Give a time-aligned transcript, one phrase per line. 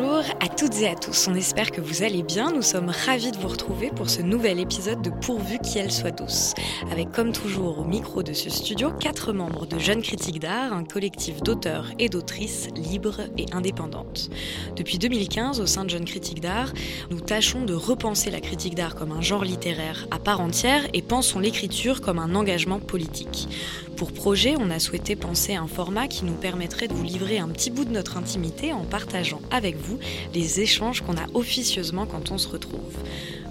[0.00, 3.32] Bonjour à toutes et à tous, on espère que vous allez bien, nous sommes ravis
[3.32, 6.54] de vous retrouver pour ce nouvel épisode de Pourvu qu'elle soit douce.
[6.90, 10.84] Avec comme toujours au micro de ce studio, quatre membres de Jeunes Critiques d'Art, un
[10.84, 14.30] collectif d'auteurs et d'autrices libres et indépendantes.
[14.74, 16.72] Depuis 2015, au sein de Jeunes Critiques d'Art,
[17.10, 21.02] nous tâchons de repenser la critique d'art comme un genre littéraire à part entière et
[21.02, 23.48] pensons l'écriture comme un engagement politique.
[23.96, 27.48] Pour projet, on a souhaité penser un format qui nous permettrait de vous livrer un
[27.48, 29.89] petit bout de notre intimité en partageant avec vous
[30.34, 32.96] les échanges qu'on a officieusement quand on se retrouve.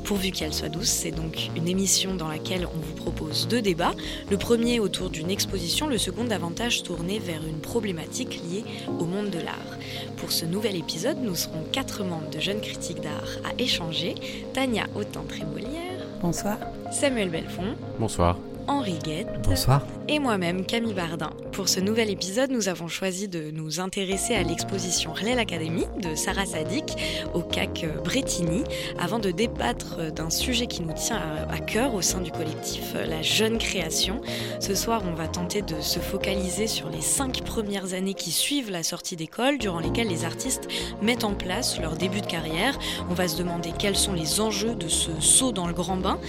[0.04, 3.94] Pourvu qu'elle soit douce, c'est donc une émission dans laquelle on vous propose deux débats.
[4.32, 8.64] Le premier autour d'une exposition, le second davantage tourné vers une problématique liée
[9.00, 9.78] au monde de l'art.
[10.18, 14.16] Pour ce nouvel épisode, nous serons quatre membres de Jeunes Critiques d'Art à échanger.
[14.54, 16.06] Tania Autant-Trémolière.
[16.22, 16.58] Bonsoir.
[16.92, 17.76] Samuel Belfond.
[18.00, 18.38] Bonsoir.
[18.70, 19.42] Henri Guette.
[19.42, 19.82] Bonsoir.
[20.08, 21.32] Et moi-même, Camille Bardin.
[21.54, 26.14] Pour ce nouvel épisode, nous avons choisi de nous intéresser à l'exposition Relais Academy de
[26.14, 26.96] Sarah Sadik
[27.34, 28.64] au CAC Bretigny,
[29.00, 33.24] avant de débattre d'un sujet qui nous tient à cœur au sein du collectif La
[33.24, 34.22] Jeune Création.
[34.60, 38.70] Ce soir, on va tenter de se focaliser sur les cinq premières années qui suivent
[38.70, 40.68] la sortie d'école, durant lesquelles les artistes
[41.02, 42.78] mettent en place leur début de carrière.
[43.10, 46.20] On va se demander quels sont les enjeux de ce saut dans le grand bain,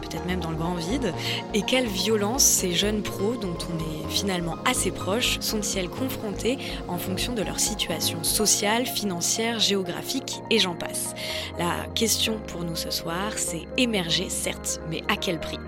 [0.00, 1.12] peut-être même dans le grand vide,
[1.52, 6.98] et quelle violence ces jeunes pros dont on est finalement assez proche sont-ils confrontés en
[6.98, 11.14] fonction de leur situation sociale, financière, géographique et j'en passe.
[11.58, 15.58] La question pour nous ce soir, c'est émerger certes, mais à quel prix?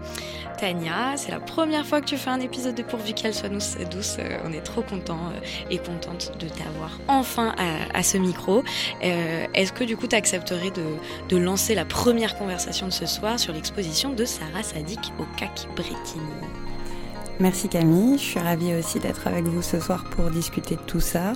[0.63, 4.17] Tania, c'est la première fois que tu fais un épisode de Pourvu qu'elle soit douce.
[4.21, 5.41] Euh, on est trop content euh,
[5.73, 7.53] et contente de t'avoir enfin
[7.93, 8.63] à, ce micro.
[9.03, 10.85] Euh, est-ce que du coup tu accepterais de,
[11.29, 15.67] de, lancer la première conversation de ce soir sur l'exposition de Sarah Sadik au CAC
[15.75, 16.23] Bretigny?
[17.41, 21.01] Merci Camille, je suis ravie aussi d'être avec vous ce soir pour discuter de tout
[21.01, 21.33] ça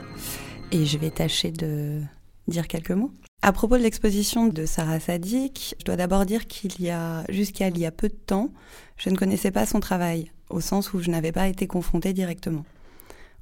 [0.71, 2.01] et je vais tâcher de
[2.49, 3.13] dire quelques mots.
[3.43, 7.69] À propos de l'exposition de Sarah Sadik, je dois d'abord dire qu'il y a, jusqu'à
[7.69, 8.51] il y a peu de temps,
[8.97, 12.65] je ne connaissais pas son travail, au sens où je n'avais pas été confrontée directement.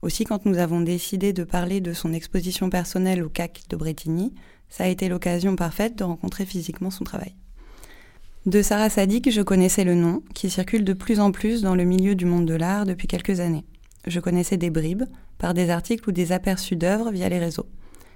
[0.02, 4.34] Aussi, quand nous avons décidé de parler de son exposition personnelle au CAC de Bretigny,
[4.68, 7.34] ça a été l'occasion parfaite de rencontrer physiquement son travail.
[8.44, 11.84] De Sarah Sadik, je connaissais le nom, qui circule de plus en plus dans le
[11.84, 13.64] milieu du monde de l'art depuis quelques années.
[14.06, 15.04] Je connaissais des bribes,
[15.38, 17.66] par des articles ou des aperçus d'œuvres via les réseaux.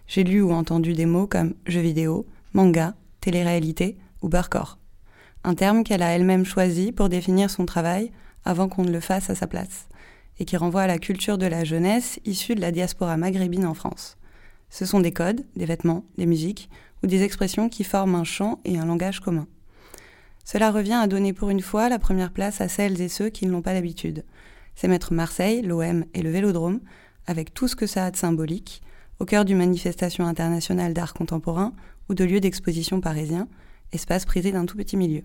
[0.09, 4.79] J'ai lu ou entendu des mots comme jeux vidéo, manga, télé-réalité ou barcore.
[5.45, 8.11] Un terme qu'elle a elle-même choisi pour définir son travail
[8.47, 9.87] avant qu'on ne le fasse à sa place,
[10.39, 13.75] et qui renvoie à la culture de la jeunesse issue de la diaspora maghrébine en
[13.75, 14.17] France.
[14.71, 16.71] Ce sont des codes, des vêtements, des musiques
[17.03, 19.47] ou des expressions qui forment un champ et un langage commun.
[20.43, 23.45] Cela revient à donner pour une fois la première place à celles et ceux qui
[23.45, 24.25] ne l'ont pas d'habitude.
[24.75, 26.81] C'est mettre Marseille, l'OM et le Vélodrome,
[27.27, 28.81] avec tout ce que ça a de symbolique,
[29.19, 31.73] au cœur d'une manifestation internationale d'art contemporain
[32.09, 33.49] ou de lieux d'exposition parisiens,
[33.93, 35.23] espace prisé d'un tout petit milieu.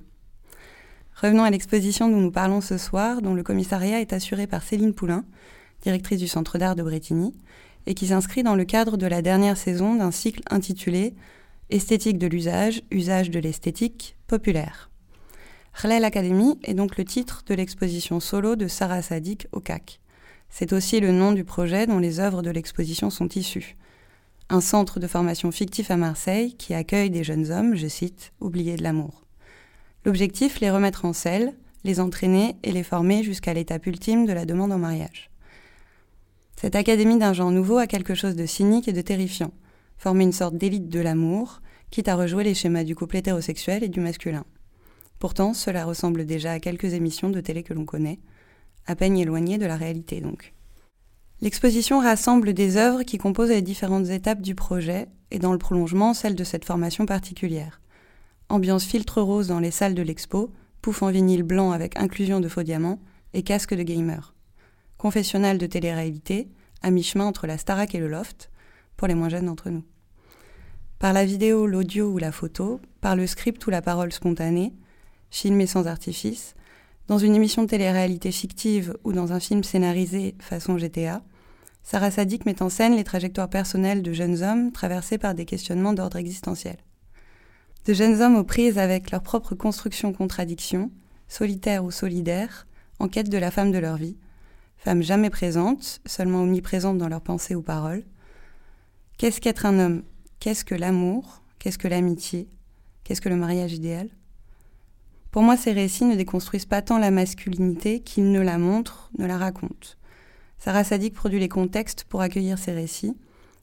[1.21, 4.93] Revenons à l'exposition dont nous parlons ce soir, dont le commissariat est assuré par Céline
[4.93, 5.25] Poulain,
[5.81, 7.33] directrice du Centre d'art de Bretigny,
[7.85, 11.13] et qui s'inscrit dans le cadre de la dernière saison d'un cycle intitulé
[11.69, 14.89] Esthétique de l'usage, usage de l'esthétique populaire.
[15.79, 19.99] Khalel Academy est donc le titre de l'exposition solo de Sarah Sadik au CAC.
[20.49, 23.75] C'est aussi le nom du projet dont les œuvres de l'exposition sont issues.
[24.53, 28.75] Un centre de formation fictif à Marseille qui accueille des jeunes hommes, je cite, oubliés
[28.75, 29.23] de l'amour.
[30.05, 34.45] L'objectif, les remettre en selle, les entraîner et les former jusqu'à l'étape ultime de la
[34.45, 35.31] demande en mariage.
[36.55, 39.49] Cette académie d'un genre nouveau a quelque chose de cynique et de terrifiant,
[39.97, 43.89] former une sorte d'élite de l'amour, quitte à rejouer les schémas du couple hétérosexuel et
[43.89, 44.45] du masculin.
[45.17, 48.19] Pourtant, cela ressemble déjà à quelques émissions de télé que l'on connaît,
[48.85, 50.53] à peine éloignées de la réalité donc.
[51.43, 56.13] L'exposition rassemble des œuvres qui composent les différentes étapes du projet et dans le prolongement
[56.13, 57.81] celle de cette formation particulière.
[58.47, 62.47] Ambiance filtre rose dans les salles de l'expo, pouf en vinyle blanc avec inclusion de
[62.47, 63.01] faux diamants
[63.33, 64.33] et casque de gamer.
[64.97, 66.47] Confessionnal de télé-réalité,
[66.81, 68.49] à mi-chemin entre la Starac et le Loft,
[68.95, 69.83] pour les moins jeunes d'entre nous.
[70.97, 74.71] Par la vidéo, l'audio ou la photo, par le script ou la parole spontanée,
[75.29, 76.55] filmé sans artifice,
[77.09, 81.21] dans une émission de télé-réalité fictive ou dans un film scénarisé façon GTA,
[81.83, 85.93] Sarah Sadik met en scène les trajectoires personnelles de jeunes hommes traversés par des questionnements
[85.93, 86.77] d'ordre existentiel.
[87.85, 90.91] De jeunes hommes aux prises avec leur propre construction-contradiction,
[91.27, 92.67] solitaires ou solidaires,
[92.99, 94.15] en quête de la femme de leur vie,
[94.77, 98.03] femmes jamais présentes, seulement omniprésentes dans leurs pensées ou paroles.
[99.17, 100.03] Qu'est-ce qu'être un homme?
[100.39, 101.43] Qu'est-ce que l'amour?
[101.59, 102.49] Qu'est-ce que l'amitié?
[103.03, 104.09] Qu'est-ce que le mariage idéal?
[105.31, 109.25] Pour moi, ces récits ne déconstruisent pas tant la masculinité qu'ils ne la montrent, ne
[109.25, 109.97] la racontent.
[110.63, 113.17] Sarah Sadik produit les contextes pour accueillir ces récits,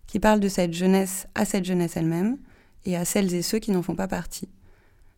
[0.06, 2.37] qui parle de cette jeunesse à cette jeunesse elle-même
[2.85, 4.50] et à celles et ceux qui n'en font pas partie.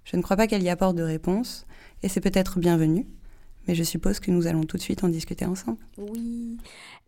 [0.05, 1.67] Je ne crois pas qu'elle y apporte de réponse,
[2.05, 3.09] et c'est peut-être bienvenu,
[3.67, 5.79] mais je suppose que nous allons tout de suite en discuter ensemble.
[5.99, 6.57] Oui.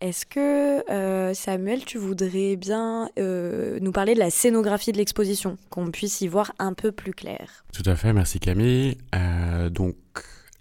[0.01, 5.57] Est-ce que, euh, Samuel, tu voudrais bien euh, nous parler de la scénographie de l'exposition,
[5.71, 7.65] qu'on puisse y voir un peu plus clair?
[7.73, 8.99] Tout à fait, merci Camille.
[9.15, 9.95] Euh, donc,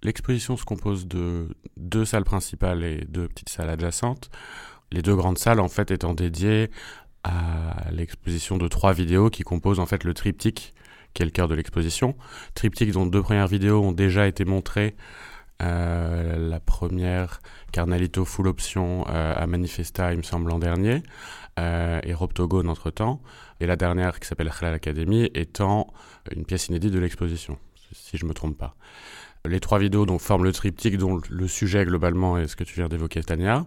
[0.04, 1.48] l'exposition se compose de
[1.78, 4.30] deux salles principales et deux petites salles adjacentes.
[4.92, 6.70] Les deux grandes salles, en fait, étant dédiées
[7.24, 10.74] à l'exposition de trois vidéos qui composent en fait le triptyque
[11.14, 12.16] qui est le cœur de l'exposition.
[12.56, 14.96] Triptyque dont deux premières vidéos ont déjà été montrées
[15.62, 17.40] euh, la première,
[17.72, 21.04] Carnalito Full Option euh, à Manifesta, il me semble, l'an dernier,
[21.60, 23.22] euh, et Roptogone entre-temps.
[23.60, 25.94] Et la dernière, qui s'appelle Khalal Academy, étant
[26.36, 27.58] une pièce inédite de l'exposition,
[27.94, 28.76] si je ne me trompe pas.
[29.46, 32.76] Les trois vidéos donc, forment le triptyque dont le sujet globalement est ce que tu
[32.76, 33.66] viens d'évoquer, Tania.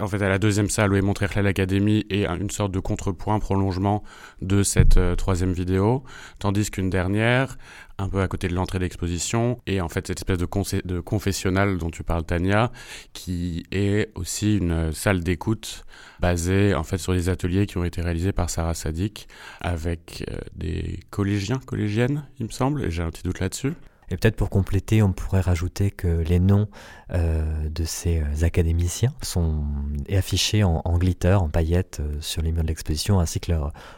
[0.00, 3.38] En fait, à la deuxième salle où est montré l'Académie et une sorte de contrepoint,
[3.38, 4.02] prolongement
[4.40, 6.02] de cette euh, troisième vidéo,
[6.38, 7.58] tandis qu'une dernière,
[7.98, 11.90] un peu à côté de l'entrée d'exposition, et en fait cette espèce de, confessionnal dont
[11.90, 12.72] tu parles, Tania,
[13.12, 15.84] qui est aussi une salle d'écoute
[16.20, 19.28] basée en fait sur des ateliers qui ont été réalisés par Sarah Sadik
[19.60, 23.74] avec euh, des collégiens, collégiennes, il me semble, et j'ai un petit doute là-dessus.
[24.12, 26.68] Et peut-être pour compléter, on pourrait rajouter que les noms
[27.12, 29.64] euh, de ces euh, académiciens sont
[30.10, 33.50] affichés en, glitter, en paillettes euh, sur les murs de l'exposition, ainsi que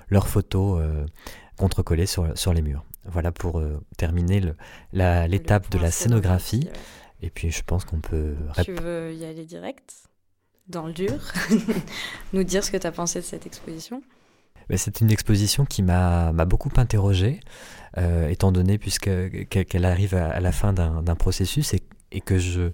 [0.09, 0.81] leurs photos
[1.57, 2.85] contrecollées sur, sur les murs.
[3.07, 3.61] Voilà pour
[3.97, 4.41] terminer
[4.93, 6.69] l'étape de la scénographie.
[7.21, 8.37] Et puis je pense qu'on peut...
[8.63, 9.95] Tu veux y aller direct?
[10.69, 11.19] Dans le dur,
[12.33, 14.01] nous dire ce que tu as pensé de cette exposition?
[14.77, 17.41] C'est une exposition qui m'a beaucoup interrogé,
[17.99, 22.71] euh, étant donné qu'elle arrive à, la fin d'un processus et, que je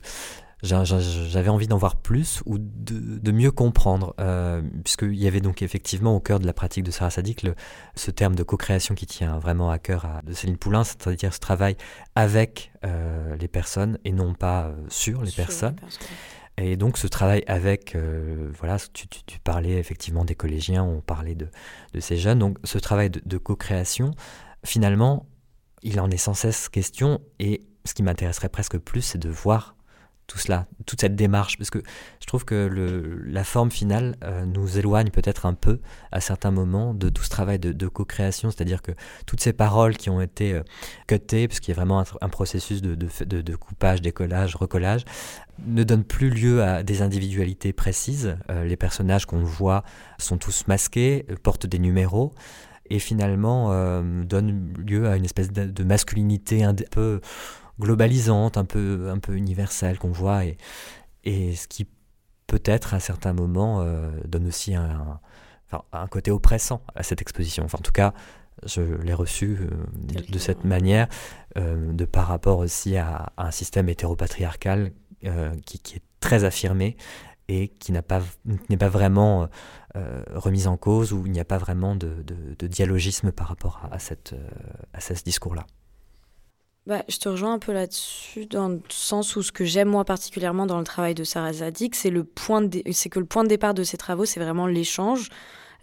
[0.63, 6.15] j'avais envie d'en voir plus ou de, mieux comprendre, euh, puisqu'il y avait donc effectivement
[6.15, 7.47] au cœur de la pratique de Sarah Sadik
[7.95, 11.41] ce terme de co-création qui tient vraiment à cœur à, de Céline Poulain, c'est-à-dire ce
[11.41, 11.77] travail
[12.15, 15.77] avec euh, les personnes et non pas sur les personnes.
[16.57, 19.07] Et donc ce travail avec, euh, voilà, tu,
[19.43, 21.49] parlais effectivement des collégiens, on parlait de,
[22.01, 24.13] ces jeunes, donc ce travail de, co-création,
[24.65, 25.27] finalement,
[25.83, 29.75] il en est sans cesse question, et ce qui m'intéresserait presque plus, c'est de voir
[30.31, 31.83] tout cela, toute cette démarche, parce que
[32.21, 32.71] je trouve que
[33.27, 35.81] la forme finale euh, nous éloigne peut-être un peu
[36.13, 38.93] à certains moments de tout ce travail de, co-création, c'est-à-dire que
[39.27, 40.63] toutes ces paroles qui ont été euh,
[41.09, 45.05] cutées, parce y a vraiment un, processus de, coupage, décollage, recollage,
[45.67, 48.37] ne donnent plus lieu à des individualités précises.
[48.51, 49.83] Euh, les personnages qu'on voit
[50.19, 52.33] sont tous masqués, portent des numéros
[52.89, 53.71] et finalement
[54.25, 57.21] donnent lieu à une espèce de, masculinité un peu
[57.81, 60.57] globalisante, un peu, un peu universelle qu'on voit, et,
[61.25, 61.89] et ce qui
[62.51, 65.21] peut-être à certains moments euh, donne aussi un,
[65.93, 67.65] un, côté oppressant à cette exposition.
[67.65, 68.13] Enfin, en tout cas,
[68.67, 69.71] je l'ai reçu euh,
[70.29, 71.07] de, cette manière,
[71.57, 74.93] euh, de par rapport aussi à, un système hétéropatriarcal
[75.67, 76.97] qui, qui, est très affirmé
[77.49, 78.23] et qui pas
[78.71, 79.49] n'est pas vraiment
[80.35, 82.25] remis en cause ou il n'y a pas vraiment de,
[82.59, 84.35] de, dialogisme par rapport à, cette,
[84.95, 85.67] à ce discours-là.
[86.91, 90.05] Bah, je te rejoins un peu là-dessus, dans le sens où ce que j'aime moi
[90.05, 93.97] particulièrement dans le travail de Sarah Zadig, c'est que le point de départ de ses
[93.97, 95.29] travaux, c'est vraiment l'échange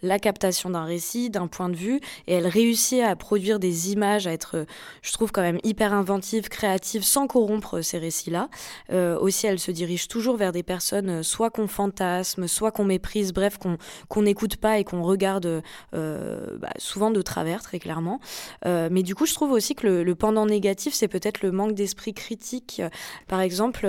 [0.02, 4.26] la captation d'un récit, d'un point de vue, et elle réussit à produire des images,
[4.26, 4.66] à être,
[5.02, 8.48] je trouve, quand même hyper inventive, créative, sans corrompre ces récits-là.
[8.92, 12.84] Euh, aussi, elle se dirige toujours vers des personnes, euh, soit qu'on fantasme, soit qu'on
[12.84, 15.62] méprise, bref, qu'on n'écoute pas et qu'on regarde
[15.94, 18.20] euh, bah, souvent de travers, très clairement.
[18.64, 22.14] mais du coup, je trouve aussi que le, pendant négatif, c'est peut-être le manque d'esprit
[22.14, 22.82] critique.
[23.26, 23.86] Par exemple,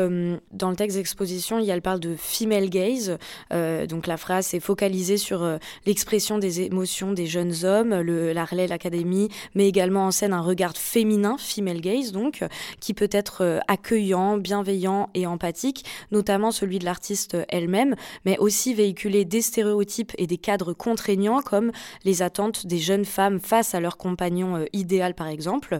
[0.51, 3.17] dans le texte d'exposition, elle parle de female gaze,
[3.51, 5.39] donc la phrase est focalisée sur
[5.85, 10.31] l'expression l'expression des émotions des jeunes hommes, le, la Relais l'Académie met également en scène
[10.31, 12.45] un regard féminin, female gaze donc,
[12.79, 18.73] qui peut être euh, accueillant, bienveillant et empathique, notamment celui de l'artiste elle-même, mais aussi
[18.73, 21.73] véhiculer des stéréotypes et des cadres contraignants comme
[22.05, 25.79] les attentes des jeunes femmes face à leur compagnon euh, idéal par exemple.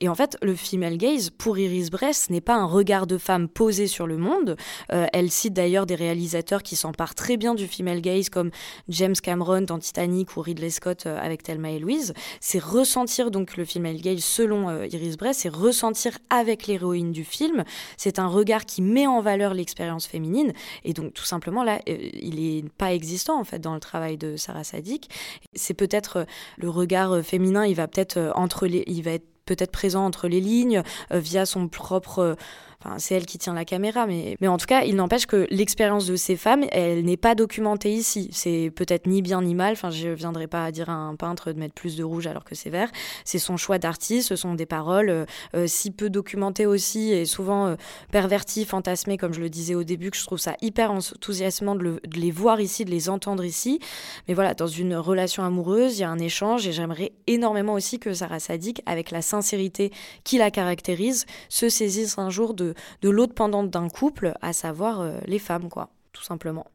[0.00, 3.48] Et en fait, le female gaze, pour Iris Bress, n'est pas un regard de femme
[3.48, 4.56] posé sur le monde.
[4.94, 8.50] Euh, elle cite d'ailleurs des réalisateurs qui s'emparent très bien du female gaze comme
[8.88, 13.56] James Cameron dans Titanic ou Ridley Scott euh, avec Thelma et Louise, c'est ressentir donc
[13.56, 17.64] le film Gale selon euh, Iris Bress, c'est ressentir avec l'héroïne du film.
[17.96, 20.52] C'est un regard qui met en valeur l'expérience féminine
[20.84, 24.16] et donc tout simplement là, euh, il est pas existant en fait dans le travail
[24.16, 25.10] de Sarah Sadik.
[25.54, 30.04] C'est peut-être le regard féminin, il va peut-être entre les, il va être peut-être présent
[30.04, 32.36] entre les lignes via son propre
[32.80, 35.46] enfin, c'est elle qui tient la caméra, mais, mais en tout cas, il n'empêche que
[35.50, 38.28] l'expérience de ces femmes, elle n'est pas documentée ici.
[38.32, 39.72] C'est peut-être ni bien ni mal.
[39.72, 42.54] Enfin, je viendrai pas dire à un peintre de mettre plus de rouge alors que
[42.54, 42.90] c'est vert.
[43.24, 45.26] C'est son choix d'artiste, ce sont des paroles
[45.66, 47.76] si peu documentées aussi et souvent
[48.10, 52.00] perverties, fantasmées, comme je le disais au début, que je trouve ça hyper enthousiasmant de,
[52.04, 53.80] de les voir ici, de les entendre ici.
[54.26, 57.98] Mais voilà, dans une relation amoureuse, il y a un échange et j'aimerais énormément aussi
[57.98, 59.92] que Sarah Sadik, avec la sincérité
[60.24, 62.67] qui la caractérise, se saisisse un jour de,
[63.02, 66.66] de l'autre pendante d'un couple, à savoir euh, les femmes, quoi, tout simplement.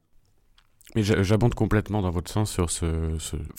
[0.94, 2.86] Mais j'abonde complètement dans votre sens sur ce,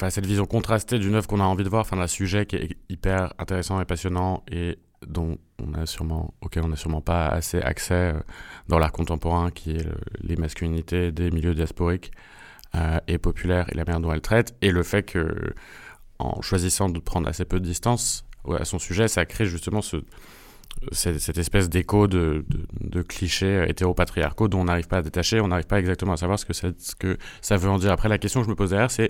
[0.10, 2.78] cette vision contrastée d'une œuvre qu'on a envie de voir, enfin, un sujet qui est
[2.88, 7.60] hyper intéressant et passionnant et dont on a sûrement, auquel on n'a sûrement pas assez
[7.60, 8.20] accès euh,
[8.68, 9.88] dans l'art contemporain, qui est
[10.22, 12.12] les masculinités des milieux diasporiques
[12.76, 15.54] euh, et populaires et la manière dont elle traite, et le fait que,
[16.20, 18.26] en choisissant de prendre assez peu de distance
[18.58, 19.98] à son sujet, ça crée justement ce,
[20.92, 22.46] cette, espèce d'écho de,
[22.82, 26.40] de, clichés hétéropatriarcaux dont on n'arrive pas à détacher, on n'arrive pas exactement à savoir
[26.40, 27.92] ce que, ça, veut en dire.
[27.92, 29.10] Après, la question que je me pose derrière, c'est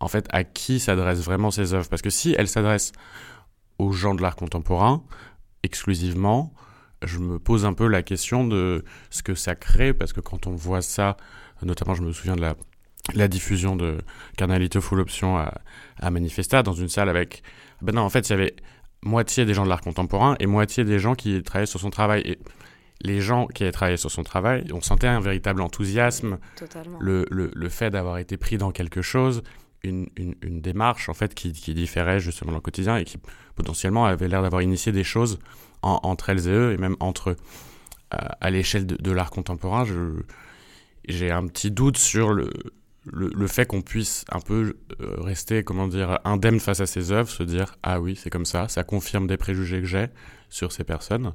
[0.00, 1.88] en fait à qui s'adressent vraiment ces œuvres?
[1.88, 2.92] Parce que si elles s'adressent
[3.78, 5.02] aux gens de l'art contemporain
[5.62, 6.52] exclusivement,
[7.02, 10.46] je me pose un peu la question de ce que ça crée, parce que quand
[10.46, 11.16] on voit ça,
[11.62, 12.44] notamment je me souviens de
[13.14, 13.98] la, diffusion de
[14.36, 15.54] Carnalito Full Option à,
[15.98, 17.42] à Manifesta, dans une salle avec...
[17.80, 18.56] Ben non, en fait, il y avait
[19.02, 22.22] moitié des gens de l'art contemporain et moitié des gens qui travaillaient sur son travail.
[22.24, 22.38] Et
[23.00, 26.38] les gens qui avaient travaillé sur son travail, on sentait un véritable enthousiasme,
[27.00, 29.42] le, le, le, fait d'avoir été pris dans quelque chose,
[29.84, 33.18] une, une, une démarche en fait qui, qui, différait justement dans le quotidien et qui
[33.54, 35.38] potentiellement avait l'air d'avoir initié des choses
[35.82, 37.36] entre elles et eux et même entre eux.
[38.14, 39.84] Euh, à l'échelle de, de l'art contemporain,
[41.08, 42.50] j'ai un petit doute sur le,
[43.04, 47.30] le, fait qu'on puisse un peu euh, rester, comment dire, indemne face à ces œuvres,
[47.30, 50.08] se dire ah oui, c'est comme ça, ça confirme des préjugés que j'ai
[50.50, 51.32] sur ces personnes.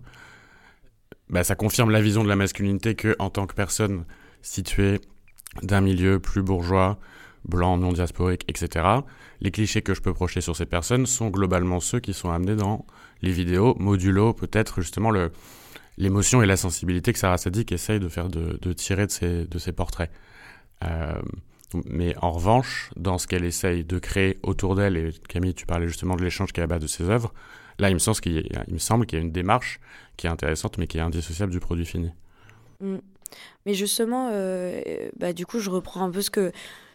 [1.29, 4.05] Bah, ça confirme la vision de la masculinité que, en tant que personne
[4.41, 4.99] située
[5.61, 6.99] d'un milieu plus bourgeois,
[7.45, 8.85] blanc, non diasporique, etc.,
[9.41, 12.55] les clichés que je peux projeter sur ces personnes sont globalement ceux qui sont amenés
[12.55, 12.85] dans
[13.21, 15.31] les vidéos, modulo peut-être justement le,
[15.97, 19.45] l'émotion et la sensibilité que Sarah Sadik essaye de faire de, de tirer de ses,
[19.45, 20.11] de ses portraits.
[20.83, 21.21] Euh,
[21.85, 25.87] mais en revanche, dans ce qu'elle essaye de créer autour d'elle, et Camille, tu parlais
[25.87, 27.33] justement de l'échange qui est à base de ses œuvres,
[27.79, 29.79] là, il me semble qu'il me semble qu'il y a une démarche
[30.17, 32.11] qui est intéressante, mais qui est indissociable du produit fini.
[32.79, 32.97] Mm.
[33.65, 34.81] Mais justement, euh,
[35.17, 36.51] bah, du coup, je reprends un peu ce que,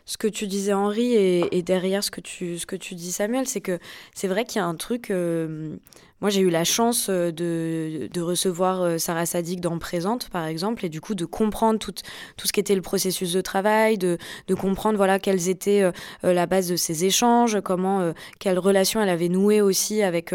[0.09, 3.47] ce que tu disais Henri et, derrière ce que tu, ce que tu dis Samuel,
[3.47, 3.79] c'est que
[4.15, 5.11] c'est vrai qu'il y a un truc.
[5.11, 5.77] Euh,
[6.23, 10.47] moi, j'ai eu la chance euh, de, de, recevoir euh, Sarah Sadik dans Présente, par
[10.47, 11.93] exemple, et du coup de comprendre tout,
[12.39, 15.85] tout ce qui était le processus de travail, de, de comprendre voilà quelles étaient
[16.23, 20.35] la base de ces échanges, comment quelle relation elle avait noué aussi avec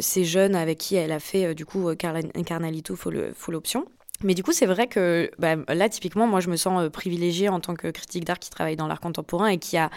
[0.00, 3.86] ces jeunes avec qui elle a fait du coup Carnalito Full, full Option.
[4.24, 7.48] Mais du coup, c'est vrai que bah, là, typiquement, moi, je me sens euh, privilégiée
[7.48, 9.90] en tant que critique d'art qui travaille dans l'art contemporain et qui a.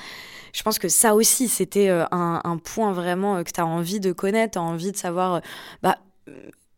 [0.53, 3.99] Je pense que ça aussi, c'était euh, un, point vraiment euh, que tu as envie
[3.99, 5.41] de connaître, tu as envie de savoir.
[5.81, 5.97] Bah,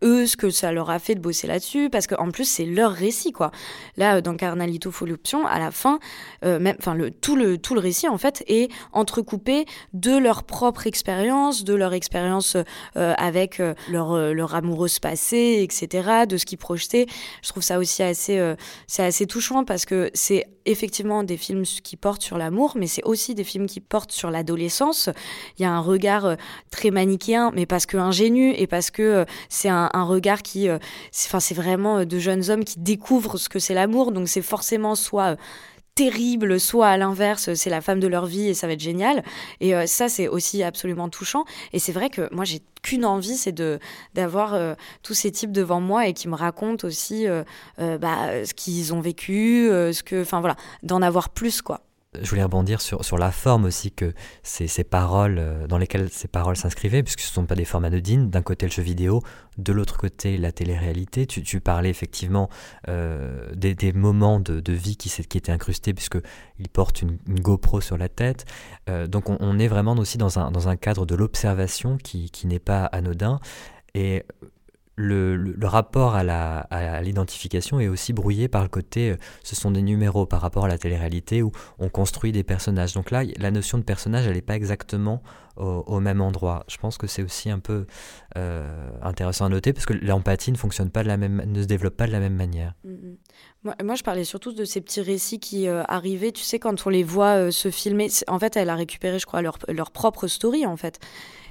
[0.04, 2.92] eux ce que ça leur a fait de bosser là-dessus parce qu'en plus c'est leur
[2.92, 3.52] récit quoi.
[3.98, 6.00] Là dans Carnalito Folie Option à la fin
[6.46, 10.44] euh, même enfin le tout le tout le récit en fait est entrecoupé de leur
[10.44, 12.58] propre expérience de leur expérience
[12.98, 17.08] euh, avec euh, leur leur amoureuse passée etc de ce qu'ils projetaient.
[17.42, 18.54] Je trouve ça aussi assez
[18.88, 23.04] c'est assez touchant parce que c'est effectivement des films qui portent sur l'amour mais c'est
[23.04, 25.10] aussi des films qui portent sur l'adolescence
[25.58, 26.38] il y a un regard
[26.72, 30.78] très manichéen mais parce que ingénu et parce que c'est un, un regard qui, euh,
[31.28, 34.12] enfin, c'est vraiment euh, de jeunes hommes qui découvrent ce que c'est l'amour.
[34.12, 35.36] Donc c'est forcément soit euh,
[35.96, 39.24] terrible, soit à l'inverse, c'est la femme de leur vie et ça va être génial.
[39.60, 41.46] Et ça, c'est aussi absolument touchant.
[41.72, 43.80] Et c'est vrai que moi, j'ai qu'une envie, c'est de
[44.14, 47.26] d'avoir tous ces types devant moi et qui me racontent aussi
[47.78, 51.82] bah, ce qu'ils ont vécu, ce que, enfin voilà, d'en avoir plus quoi
[52.22, 56.10] je voulais rebondir sur, sur la forme aussi que ces, ces paroles, euh, dans lesquelles
[56.10, 58.30] ces paroles s'inscrivaient, puisque ce ne sont pas des formes anodines.
[58.30, 59.22] D'un côté le jeu vidéo,
[59.58, 61.26] de l'autre côté la télé-réalité.
[61.26, 62.50] Tu, tu parlais effectivement
[62.88, 67.40] euh, des, des, moments de, de vie qui, qui étaient incrustés, puisqu'il porte une, une,
[67.40, 68.46] GoPro sur la tête.
[68.90, 72.30] Euh, donc on, on, est vraiment aussi dans un, dans un cadre de l'observation qui,
[72.30, 73.40] qui n'est pas anodin.
[73.96, 74.24] Et
[74.96, 80.26] le, rapport à l'identification est aussi brouillé par le côté euh, ce sont des numéros
[80.26, 82.94] par rapport à la télé-réalité où on construit des personnages.
[82.94, 85.22] Donc là, la notion de personnage, elle n'est pas exactement
[85.56, 86.64] au, même endroit.
[86.68, 87.86] Je pense que c'est aussi un peu
[89.04, 91.96] intéressant à noter parce que l'empathie ne fonctionne pas de la même, ne se développe
[91.96, 92.74] pas de la même manière.
[92.84, 93.18] Mm, mm.
[93.64, 96.90] Moi, je parlais surtout de ces petits récits qui euh, arrivaient, tu sais, quand on
[96.90, 98.10] les voit euh, se filmer.
[98.28, 101.00] En fait, elle a récupéré, je crois, leur, leur propre story, en fait.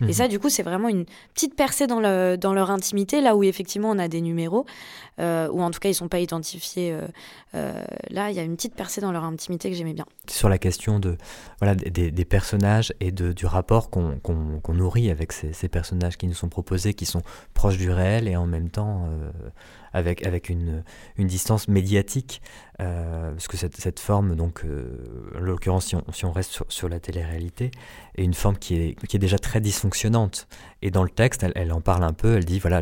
[0.02, 0.12] Et mhm.
[0.12, 1.04] ça, du coup, c'est vraiment une
[1.34, 4.66] petite percée dans, le, dans leur intimité, là où effectivement on a des numéros,
[5.20, 6.96] euh, ou en tout cas ils ne sont pas identifiés.
[7.52, 10.06] là, il y a une petite percée dans leur intimité que j'aimais bien.
[10.28, 11.16] Sur la question de,
[11.60, 16.26] voilà, des, des personnages et de, du rapport qu'on nourrit avec ces, ces, personnages qui
[16.26, 17.22] nous sont proposés, qui sont
[17.54, 19.08] proches du réel et en même temps
[19.92, 20.84] avec, avec une,
[21.16, 22.42] une distance médiatique,
[22.80, 27.70] euh, parce que cette, forme, donc, euh, en l'occurrence, si on, reste sur, la télé-réalité,
[28.16, 30.48] est une forme qui est, déjà très dysfonctionnante.
[30.80, 32.80] Et dans le texte, elle, en parle un peu, elle dit, voilà,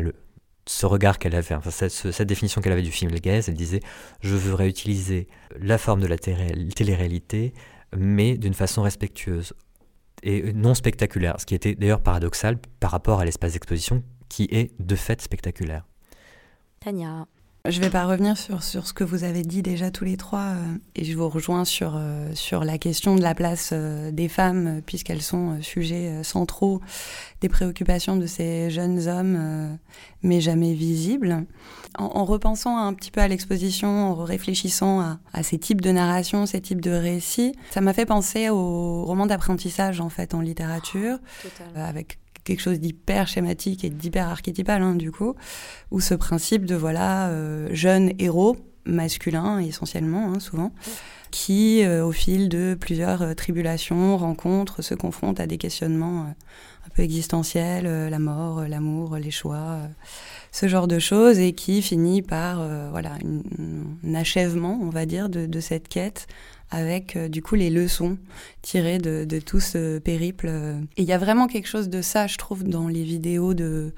[0.65, 3.81] ce regard qu'elle avait, enfin, cette, définition qu'elle avait du film Gaze, elle disait
[4.21, 5.27] Je veux réutiliser
[5.59, 7.53] la forme de la télé-réalité,
[7.95, 9.53] mais d'une façon respectueuse
[10.23, 14.71] et non spectaculaire, ce qui était d'ailleurs paradoxal par rapport à l'espace d'exposition qui est
[14.79, 15.85] de fait spectaculaire.
[16.79, 17.27] Tania.
[17.69, 20.17] Je ne vais pas revenir sur, sur ce que vous avez dit déjà tous les
[20.17, 24.09] trois euh, et je vous rejoins sur, euh, sur la question de la place euh,
[24.09, 26.81] des femmes puisqu'elles sont sujets centraux
[27.39, 29.77] des préoccupations de ces jeunes hommes
[30.23, 31.45] mais jamais visibles.
[31.97, 36.45] En, repensant un petit peu à l'exposition, en réfléchissant à, à, ces types de narrations,
[36.45, 41.19] ces types de récits, ça m'a fait penser au roman d'apprentissage en fait en littérature
[41.75, 45.35] avec quelque chose d'hyper schématique et d'hyper archétypal, hein, du coup,
[45.91, 50.71] où ce principe de, voilà, euh, jeune héros, masculin essentiellement, hein, souvent,
[51.29, 56.89] qui, euh, au fil de plusieurs euh, tribulations, rencontres, se confrontent à des questionnements un
[56.95, 59.77] peu existentiels, la mort, l'amour, les choix,
[60.51, 63.11] ce genre de choses, et qui finit par, voilà,
[64.03, 66.27] un achèvement, on va dire, de, de cette quête
[66.71, 68.17] avec euh, du coup les leçons
[68.61, 70.47] tirées de, de tout ce périple.
[70.97, 73.93] Et il y a vraiment quelque chose de ça, je trouve, dans les vidéos de,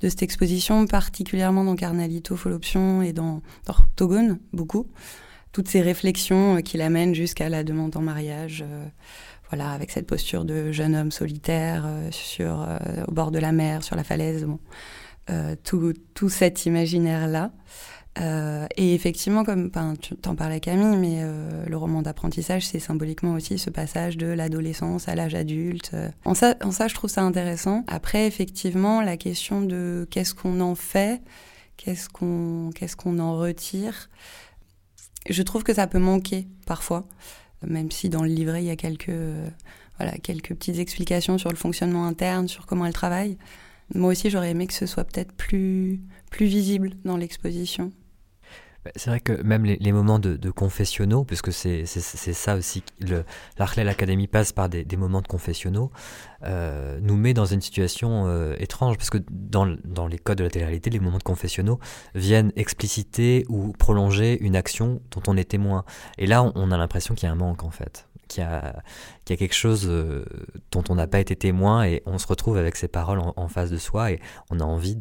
[0.00, 4.86] de cette exposition, particulièrement dans Carnalito, Folloption et dans, dans beaucoup.
[5.52, 8.64] Toutes ces réflexions euh, qui l'amènent jusqu'à la demande en mariage.
[8.66, 8.86] Euh,
[9.50, 12.66] voilà, avec cette posture de jeune homme solitaire sur,
[13.06, 14.58] au bord de la mer, sur la falaise, bon.
[15.62, 17.52] tout, tout cet imaginaire-là.
[18.20, 23.32] Euh, et effectivement, comme tu t'en parlais Camille, mais euh, le roman d'apprentissage, c'est symboliquement
[23.32, 25.96] aussi ce passage de l'adolescence à l'âge adulte.
[26.24, 27.84] En ça, en ça, je trouve ça intéressant.
[27.88, 31.22] Après, effectivement, la question de qu'est-ce qu'on en fait,
[31.76, 34.08] qu'est-ce qu'on qu'est-ce qu'on en retire,
[35.28, 37.08] je trouve que ça peut manquer parfois,
[37.66, 39.10] même si dans le livret il y a quelques
[39.98, 43.38] voilà quelques petites explications sur le fonctionnement interne, sur comment elle travaille.
[43.94, 46.00] Moi aussi, j'aurais aimé que ce soit peut-être plus
[46.30, 47.92] plus visible dans l'exposition.
[48.84, 52.82] Bah, c'est vrai que même les, moments de, confessionnaux, puisque c'est ça aussi,
[53.58, 55.90] l'Arclel Academy passe par des, moments de confessionnaux,
[56.44, 60.44] euh, nous met dans une situation euh, étrange, parce que dans, dans, les codes de
[60.44, 61.80] la télé-réalité, les moments de confessionnaux
[62.14, 65.84] viennent expliciter ou prolonger une action dont on est témoin.
[66.18, 68.82] Et là, on a l'impression qu'il y a un manque, en fait qu'il y, a,
[69.24, 70.24] quelque chose euh,
[70.70, 73.70] dont on n'a pas été témoin et on se retrouve avec ces paroles en, face
[73.70, 74.96] de soi et on a envie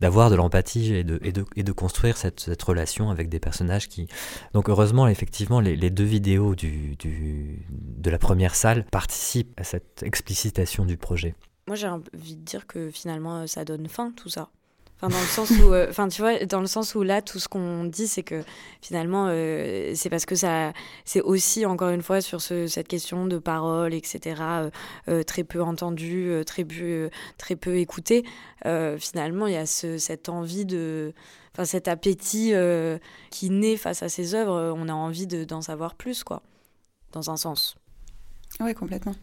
[0.00, 3.40] d'avoir de, l'empathie et de, et, de, et de construire cette, cette, relation avec des
[3.40, 4.08] personnages qui...
[4.54, 9.64] Donc heureusement, effectivement, les, les deux vidéos du, du, de la première salle participent à
[9.64, 11.34] cette explicitation du projet.
[11.66, 14.50] Moi, j'ai envie de dire que finalement, ça donne fin, tout ça.
[15.02, 17.48] Enfin, dans le sens où, euh, tu vois, dans le sens où là, tout ce
[17.48, 18.42] qu'on dit, c'est que
[18.82, 20.74] finalement, euh, c'est parce que ça,
[21.06, 24.42] c'est aussi encore une fois sur ce, cette question de parole, etc.,
[25.08, 27.08] euh, très peu entendue, très peu,
[27.38, 28.24] très peu écoutée.
[28.98, 31.14] finalement, il y a ce, cette envie de,
[31.54, 32.52] enfin, cet appétit
[33.30, 34.74] qui naît face à ces œuvres.
[34.76, 36.42] On a envie d'en savoir plus, quoi,
[37.12, 37.76] dans un sens.
[38.60, 39.14] Oui, complètement.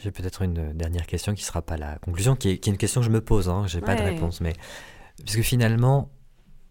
[0.00, 2.72] J'ai peut-être une dernière question qui ne sera pas la conclusion, qui est, qui est,
[2.72, 3.48] une question que je me pose.
[3.48, 4.54] Hein, je n'ai pas de réponse, mais
[5.24, 6.10] Puisque finalement,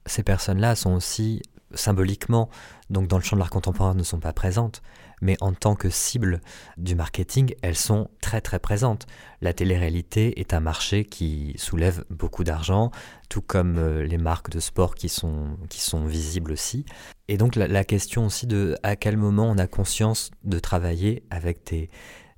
[0.05, 1.41] ces personnes-là sont aussi
[1.73, 2.49] symboliquement,
[2.89, 4.81] donc dans le champ de l'art contemporain, ne sont pas présentes,
[5.21, 6.41] mais en tant que cible
[6.77, 9.05] du marketing, elles sont très très présentes.
[9.41, 12.91] La télé-réalité est un marché qui soulève beaucoup d'argent,
[13.29, 16.85] tout comme euh, les marques de sport qui sont, qui sont visibles aussi.
[17.27, 21.65] Et donc la, question aussi de à quel moment on a conscience de travailler avec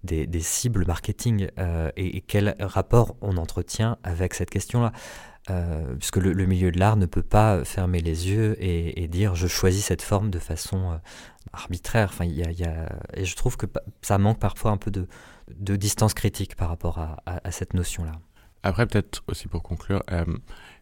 [0.04, 4.92] des, des, cibles marketing euh, et, quel rapport on entretient avec cette question-là.
[5.50, 9.48] Euh, puisque le, milieu de l'art ne peut pas fermer les yeux et, dire je
[9.48, 10.98] choisis cette forme de façon euh,
[11.52, 12.10] arbitraire.
[12.14, 13.66] Enfin, y y a, et je trouve que
[14.02, 15.06] ça manque parfois un peu de,
[15.76, 18.14] distance critique par rapport à, cette notion-là.
[18.64, 20.24] Après, peut-être aussi pour conclure, euh,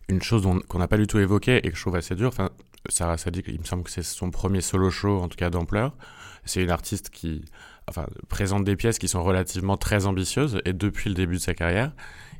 [0.07, 2.31] une chose qu'on n'a pas du tout évoquée et que je trouve assez dure,
[2.87, 5.95] Sarah Sadiq, il me semble que c'est son premier solo show, en tout cas d'ampleur.
[6.45, 7.45] c'est une artiste qui
[8.29, 11.91] présente des pièces qui sont relativement très ambitieuses et depuis le début de sa carrière.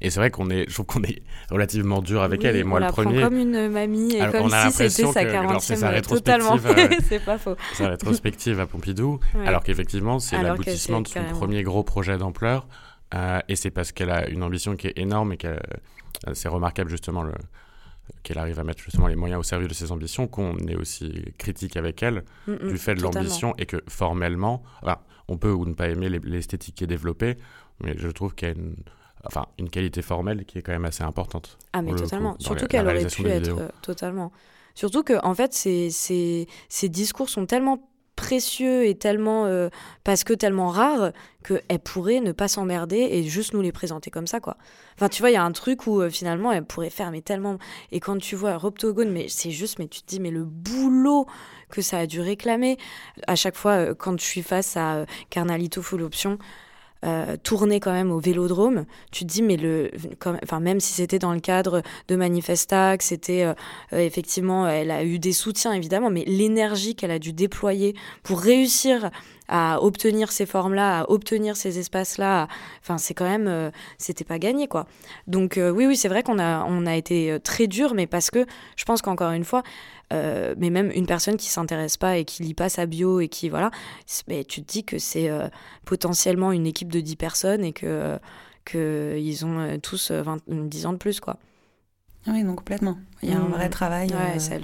[0.01, 2.55] Et c'est vrai qu'on est, je trouve qu'on est relativement dur avec elle.
[2.55, 3.21] Et moi, on le la premier.
[3.21, 6.01] Comme une mamie et comme si c'était sa 40e.
[6.01, 6.57] Totalement.
[7.07, 7.55] c'est pas faux.
[7.73, 9.19] Sa rétrospective à Pompidou.
[9.45, 12.67] Alors qu'effectivement, c'est l'aboutissement de son premier gros projet d'ampleur.
[13.13, 15.57] Euh, et c'est parce qu'elle a une ambition qui est énorme et que euh,
[16.33, 17.33] c'est remarquable justement le,
[18.23, 21.25] qu'elle arrive à mettre justement les moyens au service de ses ambitions, qu'on est aussi
[21.37, 24.63] critique avec elle mm, mm, du fait de l'ambition et que formellement,
[25.27, 27.35] on peut ou ne pas aimer l'esthétique qui est développée,
[27.83, 28.75] mais je trouve qu'il y a une,
[29.25, 31.57] enfin, une qualité formelle qui est quand même assez importante.
[31.73, 34.31] Ah mais totalement, surtout qu'elle aurait pu être euh, totalement.
[34.73, 39.69] Surtout que en fait, ces, ces, ces discours sont tellement précieux et tellement euh,
[40.03, 41.11] parce que tellement rares
[41.43, 44.57] qu'elle pourrait ne pas s'emmerder et juste nous les présenter comme ça quoi.
[44.95, 47.21] Enfin tu vois il y a un truc où euh, finalement elle pourrait faire mais
[47.21, 47.57] tellement
[47.91, 51.25] et quand tu vois Roptogone mais c'est juste mais tu te dis mais le boulot
[51.71, 52.77] que ça a dû réclamer
[53.25, 56.37] à chaque fois quand je suis face à Carnalito Full Option
[57.03, 59.89] euh, tourner quand même au Vélodrome, tu te dis mais le,
[60.43, 63.53] enfin même si c'était dans le cadre de Manifesta, que c'était euh,
[63.93, 68.39] euh, effectivement, elle a eu des soutiens évidemment, mais l'énergie qu'elle a dû déployer pour
[68.39, 69.09] réussir
[69.51, 72.47] à obtenir ces formes-là, à obtenir ces espaces-là,
[72.81, 74.87] enfin c'est quand même, c'était pas gagné quoi.
[75.27, 78.45] Donc oui oui c'est vrai qu'on a on a été très dur, mais parce que
[78.75, 79.63] je pense qu'encore une fois
[80.11, 83.29] euh, mais même une personne qui s'intéresse pas et qui lit pas sa bio et
[83.29, 83.71] qui voilà,
[84.27, 85.47] mais tu te dis que c'est euh,
[85.85, 88.19] potentiellement une équipe de 10 personnes et que,
[88.65, 91.37] que ils ont euh, tous 20, 10 ans de plus quoi.
[92.27, 92.97] Oui, donc complètement.
[93.23, 93.71] Il y a un vrai mmh.
[93.71, 94.59] travail ouais,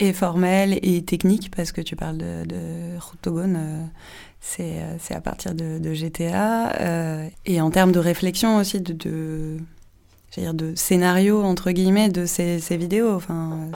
[0.00, 2.98] et formel et technique parce que tu parles de, de
[4.40, 6.72] c'est à partir de, GTA
[7.46, 9.58] et en termes de réflexion aussi de, de,
[10.32, 13.14] dire de scénario entre guillemets de ces, ces vidéos.
[13.14, 13.68] Enfin,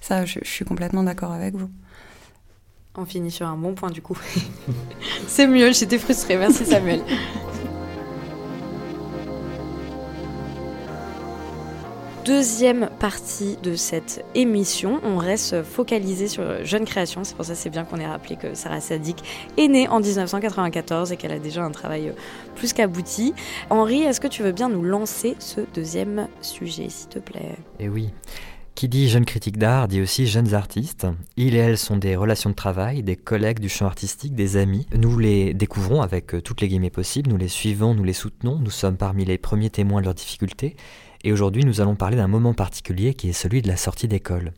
[0.00, 1.70] ça, je, suis complètement d'accord avec vous.
[2.96, 4.18] On finit sur un bon point du coup.
[5.26, 6.36] C'est mieux, j'étais frustrée.
[6.36, 7.02] Merci Samuel.
[12.26, 15.00] deuxième partie de cette émission.
[15.04, 17.22] On reste focalisé sur jeune création.
[17.22, 19.22] C'est pour ça que c'est bien qu'on ait rappelé que Sarah Sadik
[19.56, 22.12] est née en 1994 et qu'elle a déjà un travail
[22.56, 23.32] plus qu'abouti.
[23.70, 27.54] Henri, est-ce que tu veux bien nous lancer ce deuxième sujet, s'il te plaît?
[27.78, 28.10] Eh oui.
[28.74, 31.06] Qui dit jeune critique d'art dit aussi jeunes artistes.
[31.36, 34.86] Ils et elles sont des relations de travail, des collègues du champ artistique, des amis.
[34.94, 38.58] Nous les découvrons avec euh, toutes les guillemets possibles, nous les suivons, nous les soutenons,
[38.58, 40.76] nous sommes parmi les premiers témoins de leurs difficultés.
[41.24, 44.52] Et aujourd'hui, nous allons parler d'un moment particulier qui est celui de la sortie d'école.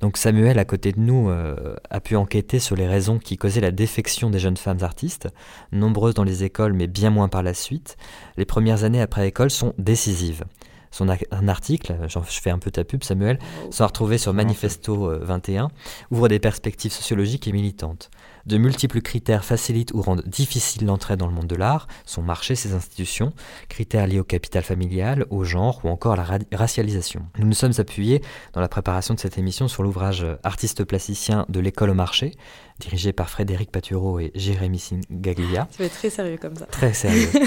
[0.00, 3.60] Donc Samuel, à côté de nous, euh, a pu enquêter sur les raisons qui causaient
[3.60, 5.28] la défection des jeunes femmes artistes,
[5.72, 7.96] nombreuses dans les écoles mais bien moins par la suite.
[8.36, 10.44] Les premières années après l'école sont décisives
[10.90, 13.38] son un article, je fais un peu ta pub Samuel,
[13.70, 15.68] sera retrouvé sur Manifesto 21, euh,
[16.10, 18.10] ouvre des perspectives sociologiques et militantes.
[18.48, 22.54] De multiples critères facilitent ou rendent difficile l'entrée dans le monde de l'art, son marché,
[22.54, 23.34] ses institutions,
[23.68, 27.26] critères liés au capital familial, au genre ou encore à la racialisation.
[27.38, 28.22] Nous nous sommes appuyés
[28.54, 32.36] dans la préparation de cette émission sur l'ouvrage Artiste plasticien de l'école au marché,
[32.80, 35.68] dirigé par Frédéric Patureau et Jérémy Singaglia.
[35.70, 36.64] Ça va être très sérieux comme ça.
[36.66, 37.28] Très sérieux.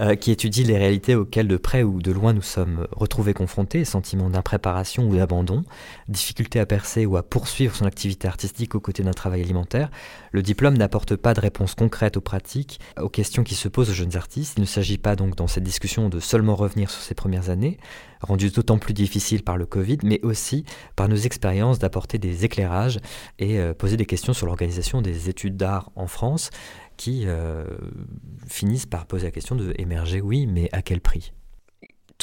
[0.00, 3.84] Euh, qui étudie les réalités auxquelles de près ou de loin nous sommes retrouvés confrontés,
[3.84, 5.62] sentiments d'impréparation ou d'abandon,
[6.08, 9.90] difficulté à percer ou à poursuivre son activité artistique aux côtés d'un travail alimentaire,
[10.34, 13.94] le diplôme n'apporte pas de réponse concrète aux pratiques, aux questions qui se posent aux
[13.94, 14.54] jeunes artistes.
[14.56, 17.78] Il ne s'agit pas donc dans cette discussion de seulement revenir sur ces premières années,
[18.20, 20.64] rendues d'autant plus difficiles par le Covid, mais aussi
[20.96, 22.98] par nos expériences d'apporter des éclairages
[23.38, 26.50] et euh, poser des questions sur l'organisation des études d'art en France
[26.96, 27.64] qui euh,
[28.48, 31.32] finissent par poser la question de émerger, oui, mais à quel prix?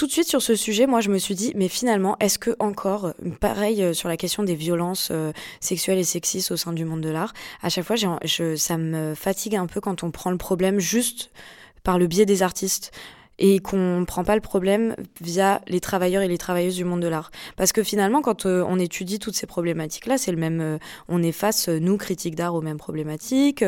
[0.01, 2.55] Tout de suite sur ce sujet, moi je me suis dit, mais finalement, est-ce que
[2.57, 6.85] encore, pareil euh, sur la question des violences euh, sexuelles et sexistes au sein du
[6.85, 10.39] monde de l'art, à chaque fois, ça me fatigue un peu quand on prend le
[10.39, 11.29] problème juste
[11.83, 12.91] par le biais des artistes
[13.41, 17.01] et qu'on ne prend pas le problème via les travailleurs et les travailleuses du monde
[17.01, 17.31] de l'art.
[17.57, 20.61] Parce que finalement, quand euh, on étudie toutes ces problématiques-là, c'est le même.
[20.61, 20.77] Euh,
[21.07, 23.65] on est face, euh, nous, critiques d'art, aux mêmes problématiques,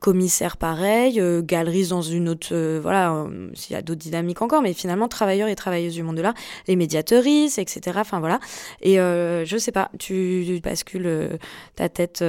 [0.00, 2.78] commissaires pareil, galeries dans une autre.
[2.80, 3.26] voilà,
[3.68, 6.34] il y a d'autres dynamiques encore, mais finalement, travailleurs et travailleuses du monde de l'art,
[6.66, 7.98] les médiatrices, etc.
[8.00, 8.40] Enfin voilà.
[8.80, 11.38] Et je sais pas, tu, bascules
[11.76, 12.24] ta tête.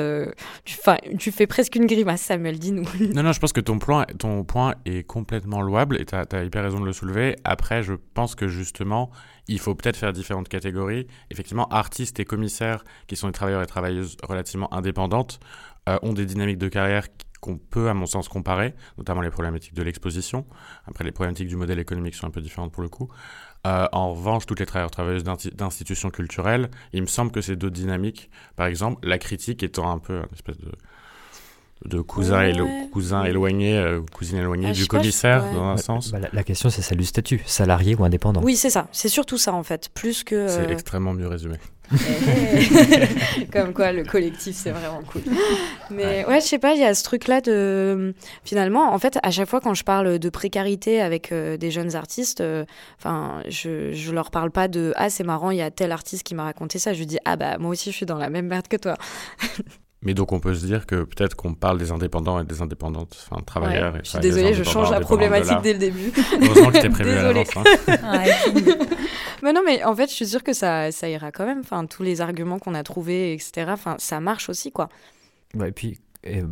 [0.66, 0.76] tu,
[1.18, 2.84] tu fais presque une grimace, Samuel, dis-nous.
[3.14, 6.64] Non, non, je pense que ton, plan, ton point est complètement louable tu as, hyper
[6.64, 7.36] raison de le soulever.
[7.44, 9.12] Après, je pense que justement,
[9.48, 11.08] il faut peut-être faire différentes catégories.
[11.30, 15.40] Effectivement, artistes et commissaires, qui sont des travailleurs et travailleuses relativement indépendantes,
[15.88, 17.08] euh, ont des dynamiques de carrière
[17.42, 20.46] qu'on peut, à mon sens, comparer, notamment les problématiques de l'exposition.
[20.86, 23.08] Après, les problématiques du modèle économique sont un peu différentes pour le coup.
[23.68, 27.76] Euh, en revanche, toutes les travailleurs travailleuses d'institutions culturelles, il me semble que c'est d'autres
[27.76, 28.30] dynamiques.
[28.56, 30.72] Par exemple, la critique étant un peu une espèce de
[31.86, 32.90] de cousin, Ouais.
[32.92, 35.54] cousin éloigné, euh, cousine éloignée Ah, du sais pas, je- commissaire, ouais.
[35.54, 36.12] dans un Bah, sens.
[36.12, 38.42] bah, la, la question, c'est celle du statut, salarié ou indépendant.
[38.44, 38.88] Oui, c'est ça.
[38.92, 40.48] C'est surtout ça en fait, plus que.
[40.48, 41.56] C'est euh, extrêmement mieux résumé.
[43.52, 45.24] Comme quoi, le collectif, c'est vraiment cool.
[45.90, 48.14] Mais ouais, je sais pas, il y a ce truc-là de.
[48.44, 51.96] Finalement, en fait, à chaque fois quand je parle de précarité avec euh, des jeunes
[51.96, 52.66] artistes, euh,
[53.00, 56.24] enfin, je, je leur parle pas de Ah, c'est marrant, il y a tel artiste
[56.24, 56.94] qui m'a raconté ça.
[56.94, 58.96] Je lui dis Ah, bah, moi aussi, je suis dans la même merde que toi.
[60.02, 63.18] Mais donc on peut se dire que peut-être qu'on parle des indépendants et des indépendantes,
[63.30, 63.94] enfin travailleurs.
[63.94, 66.14] Ouais, et je suis désolée, je change la problématique dès le début.
[66.42, 67.44] Heureusement que t'es prévu à Désolée.
[67.44, 67.68] l'avance.
[67.88, 67.98] hein.
[68.04, 68.24] Ah,
[69.44, 71.60] Mais non, mais en fait, je suis sûre que ça, ça ira quand même.
[71.60, 73.68] Enfin, tous les arguments qu'on a trouvés, etc.
[73.70, 74.90] Enfin, ça marche aussi, quoi.
[75.56, 76.44] Ouais, et puis, euh,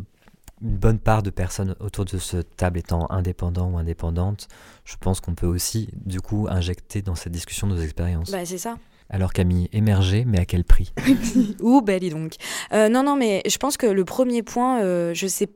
[0.62, 4.48] une bonne part de personnes autour de cette table étant indépendants ou indépendantes,
[4.84, 8.30] je pense qu'on peut aussi, du coup, injecter dans cette discussion nos expériences.
[8.30, 8.76] Bah, c'est ça.
[9.10, 10.92] Alors Camille, émerger, mais à quel prix?
[11.60, 12.34] Ouh, belle dis donc.
[12.72, 15.48] Euh, non, non, mais je pense que le premier point, euh, je sais.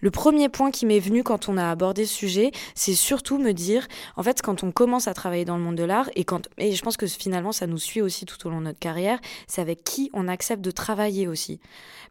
[0.00, 3.52] Le premier point qui m'est venu quand on a abordé ce sujet, c'est surtout me
[3.52, 6.48] dire, en fait, quand on commence à travailler dans le monde de l'art, et, quand,
[6.58, 9.18] et je pense que finalement ça nous suit aussi tout au long de notre carrière,
[9.46, 11.60] c'est avec qui on accepte de travailler aussi.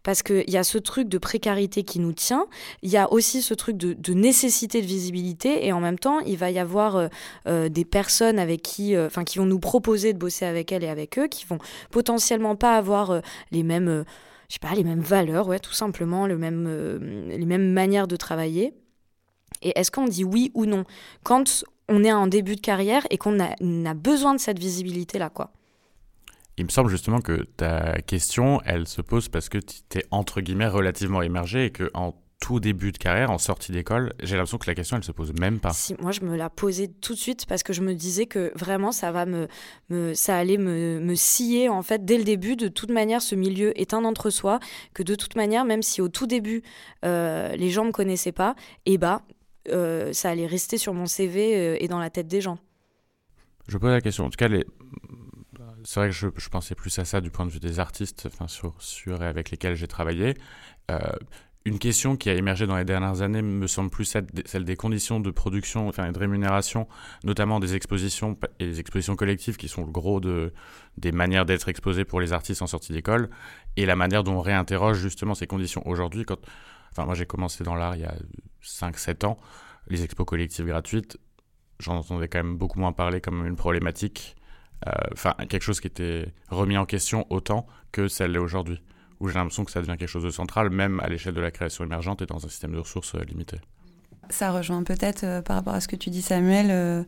[0.04, 2.46] Parce qu'il y a ce truc de précarité qui nous tient,
[2.84, 6.38] il y a aussi ce truc de, nécessité de visibilité, et en même temps, il
[6.38, 7.08] va y avoir euh,
[7.48, 10.84] euh, des personnes avec qui, euh, enfin, qui vont nous proposer de bosser avec elles
[10.84, 11.58] et avec eux, qui vont
[11.92, 14.06] potentiellement pas avoir les mêmes,
[14.50, 18.08] je sais pas, les mêmes valeurs, ouais, tout simplement, le même, euh, les mêmes manières
[18.08, 18.74] de travailler.
[19.62, 20.84] Et est-ce qu'on dit oui ou non
[21.24, 25.52] quand on est en début de carrière et qu'on a, besoin de cette visibilité-là, quoi?
[26.58, 30.42] Il me semble justement que ta question, elle se pose parce que tu es entre
[30.42, 34.58] guillemets relativement émergé et que en tout début de carrière, en sortie d'école, j'ai l'impression
[34.58, 35.72] que la question, elle se pose même pas.
[35.72, 38.52] Si, moi, je me la posais tout de suite parce que je me disais que
[38.56, 39.48] vraiment, ça va me,
[39.90, 42.56] me ça allait me, me scier en fait dès le début.
[42.56, 44.60] De toute manière, ce milieu est un entre-soi.
[44.94, 46.62] Que de toute manière, même si au tout début,
[47.04, 49.22] euh, les gens me connaissaient pas, et bah,
[49.72, 52.60] euh, ça allait rester sur mon CV euh, et dans la tête des gens.
[53.68, 54.26] Je pose la question.
[54.26, 54.66] En tout cas, les...
[55.84, 58.28] c'est vrai que je, je pensais plus à ça du point de vue des artistes
[58.28, 60.36] enfin, sur, sur et avec lesquels j'ai travaillé.
[60.92, 61.00] Euh,
[61.66, 65.20] une question qui a émergé dans les dernières années me semble plus celle des conditions
[65.20, 66.88] de production enfin, et de rémunération,
[67.24, 70.54] notamment des expositions et des expositions collectives qui sont le gros de,
[70.98, 73.32] des manières d'être exposés pour les artistes en sortie d'école
[73.78, 76.24] et la manière dont on réinterroge justement ces conditions aujourd'hui.
[76.24, 76.38] Quand...
[76.92, 78.14] Enfin, moi, j'ai commencé dans l'art il y a
[78.64, 79.40] 5-7 ans.
[79.88, 81.18] Les expos collectives gratuites,
[81.80, 84.36] j'en entendais quand même beaucoup moins parler comme une problématique,
[85.14, 88.82] enfin euh, quelque chose qui était remis en question autant que celle l'est aujourd'hui,
[89.20, 91.52] où j'ai l'impression que ça devient quelque chose de central, même à l'échelle de la
[91.52, 93.58] création émergente et dans un système de ressources euh, limité.
[94.30, 97.04] Ça rejoint peut-être euh, par rapport à ce que tu dis Samuel, euh,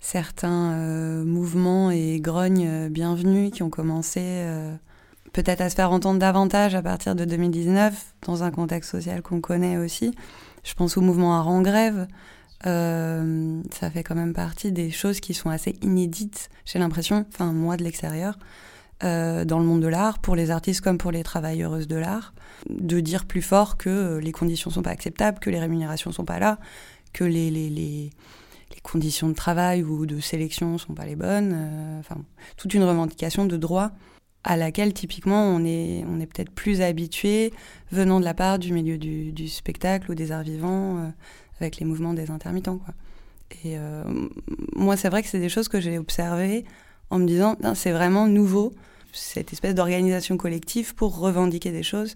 [0.00, 4.46] certains mouvements et grognes bienvenus qui ont commencé
[5.32, 9.40] peut-être à se faire entendre davantage à partir de 2019, dans un contexte social qu'on
[9.40, 10.14] connaît aussi.
[10.62, 12.06] Je pense au mouvement Art en grève.
[12.62, 17.76] Ça fait quand même partie des choses qui sont assez inédites, j'ai l'impression, enfin moi
[17.76, 18.38] de l'extérieur,
[19.04, 22.34] euh, dans le monde de l'art, pour les artistes comme pour les travailleuses de l'art,
[22.68, 26.38] de dire plus fort que les conditions sont pas acceptables, que les rémunérations sont pas
[26.38, 26.58] là,
[27.12, 28.10] que les, les, les,
[28.74, 32.16] les conditions de travail ou de sélection sont pas les bonnes, euh, enfin
[32.56, 33.92] toute une revendication de droit
[34.44, 37.52] à laquelle typiquement on est, on est peut-être plus habitué
[37.90, 41.08] venant de la part du milieu du, spectacle ou des arts vivants euh,
[41.60, 42.78] avec les mouvements des intermittents.
[42.78, 42.94] Quoi.
[43.64, 44.04] Et euh,
[44.76, 46.64] moi, c'est vrai que c'est des choses que j'ai observées
[47.10, 48.72] en me disant, c'est vraiment nouveau,
[49.12, 52.14] cette espèce d'organisation collective pour revendiquer des choses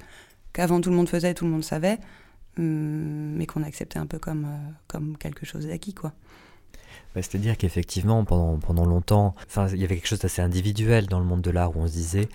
[0.52, 1.98] qu'avant tout le monde faisait, tout le monde savait,
[2.56, 5.94] mais qu'on acceptait un peu comme, euh, comme quelque chose d'acquis.
[5.94, 6.12] quoi.
[7.14, 9.34] Bah, C'est-à-dire qu'effectivement, pendant, pendant longtemps,
[9.72, 11.92] il y avait quelque chose d'assez individuel dans le monde de l'art où on se
[11.92, 12.28] disait,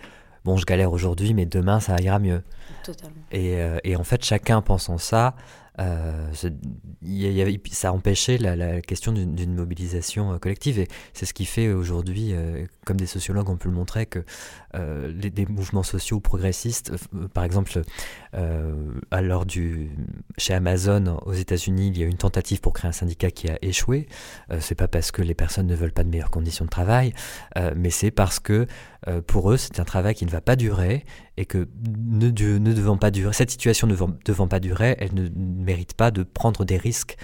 [0.45, 2.41] bon, je galère aujourd'hui, mais demain, ça ira mieux.
[2.83, 3.15] Totalement.
[3.31, 5.35] Et, euh, et en fait, chacun pensant ça,
[5.79, 6.31] euh,
[7.03, 10.79] y a, y ça empêchait la, question d'une mobilisation euh, collective.
[10.79, 14.23] Et c'est ce qui fait aujourd'hui, euh, comme des sociologues ont pu le montrer, que
[14.73, 16.91] les, des mouvements sociaux progressistes,
[17.33, 17.81] par exemple,
[18.33, 19.89] l'heure du,
[20.37, 23.57] chez Amazon aux États-Unis, il y a une tentative pour créer un syndicat qui a
[23.63, 24.07] échoué.
[24.59, 27.13] c'est pas parce que les personnes ne veulent pas de meilleures conditions de travail,
[27.75, 28.67] mais c'est parce que
[29.25, 31.05] pour eux, c'est un travail qui ne va pas durer
[31.37, 35.13] et que ne, ne devant pas durer, cette situation ne devant, devant pas durer, elle
[35.13, 37.15] ne mérite pas de prendre des risques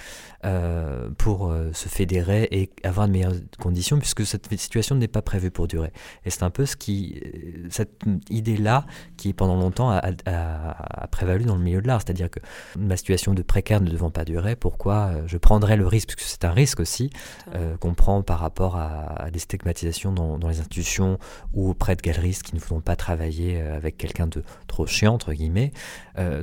[0.46, 5.22] euh, pour euh, se fédérer et avoir de meilleures conditions, puisque cette situation n'est pas
[5.22, 5.92] prévue pour durer.
[6.26, 7.22] Et c'est un peu ce qui,
[7.70, 12.30] cette idée-là qui pendant longtemps a, a, a, prévalu dans le milieu de l'art, c'est-à-dire
[12.30, 12.40] que
[12.78, 16.46] ma situation de précaire ne devant pas durer, pourquoi je prendrais le risque, puisque c'est
[16.46, 17.10] un risque aussi
[17.56, 21.20] euh, qu'on prend par rapport à, à des stigmatisations dans, dans, les institutions
[21.54, 25.34] ou auprès de galeristes qui ne voudront pas travailler avec quelqu'un de trop chiant, entre
[25.34, 25.72] guillemets.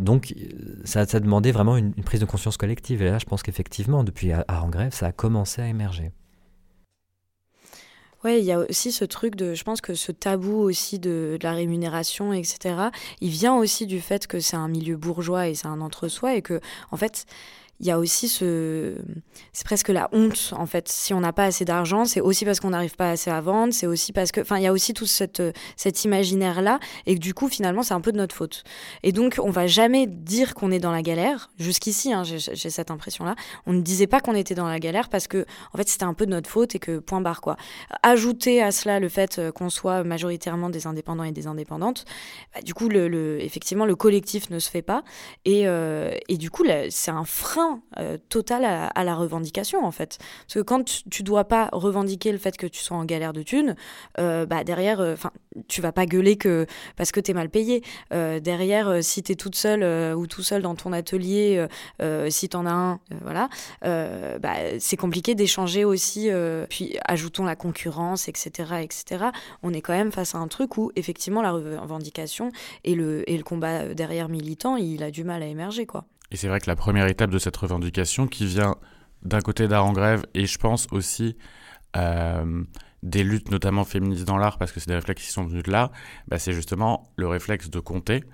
[0.01, 0.35] Donc,
[0.85, 3.03] ça, ça demandait vraiment une, prise de conscience collective.
[3.03, 6.13] Et là, je pense qu'effectivement, depuis à, grève, ça a commencé à émerger.
[8.23, 11.39] Ouais, il y a aussi ce truc de, je pense que ce tabou aussi de,
[11.41, 12.91] de la rémunération, etc.
[13.23, 16.43] Il vient aussi du fait que c'est un milieu bourgeois et c'est un entre-soi et
[16.43, 17.25] que, en fait,
[17.81, 18.95] il y a aussi ce.
[19.55, 20.87] C'est presque la honte, en fait.
[20.89, 23.73] Si on n'a pas assez d'argent, c'est aussi parce qu'on n'arrive pas assez à vendre,
[23.73, 24.43] c'est aussi parce que.
[24.43, 25.43] Enfin, il y a aussi tout cette,
[25.77, 28.65] cet imaginaire-là, et du coup, finalement, c'est un peu de notre faute.
[29.03, 31.51] Et donc, on va jamais dire qu'on est dans la galère.
[31.59, 33.35] Jusqu'ici, hein, j'ai cette impression-là.
[33.67, 36.15] On ne disait pas qu'on était dans la galère parce que, en fait, c'était un
[36.15, 37.57] peu de notre faute et que point barre, quoi.
[38.03, 42.05] Ajouter à cela le fait qu'on soit majoritairement des indépendants et des indépendantes,
[42.55, 45.03] bah, du coup, le, effectivement, le collectif ne se fait pas.
[45.47, 50.19] Et, euh, et du coup, c'est un frein euh, total à, la revendication en fait.
[50.47, 53.43] Parce que quand tu, dois pas revendiquer le fait que tu sois en galère de
[53.43, 53.75] thunes,
[54.19, 55.31] euh, bah derrière, euh, enfin,
[55.69, 57.83] tu vas pas gueuler que parce que tu es mal payé.
[58.11, 61.67] derrière, si tu es toute seule ou tout seul dans ton atelier,
[62.29, 63.49] si tu en as un, voilà,
[63.83, 66.31] bah, c'est compliqué d'échanger aussi.
[66.69, 69.27] puis ajoutons la concurrence, etc., etc.
[69.63, 72.51] On est quand même face à un truc où effectivement la revendication
[72.85, 76.05] et le, et le combat derrière militant, il a du mal à émerger quoi.
[76.31, 78.77] Et c'est vrai que la première étape de cette revendication qui vient
[79.23, 81.37] d'un côté d'art en grève et je pense aussi
[81.97, 82.65] euh,
[83.03, 85.71] des luttes notamment féministes dans l'art parce que c'est des réflexes qui sont venus de
[85.71, 85.91] là,
[86.29, 88.25] bah c'est justement le réflexe de compter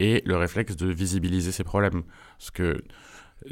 [0.00, 2.02] et le réflexe de visibiliser ces problèmes.
[2.38, 2.82] Ce, que,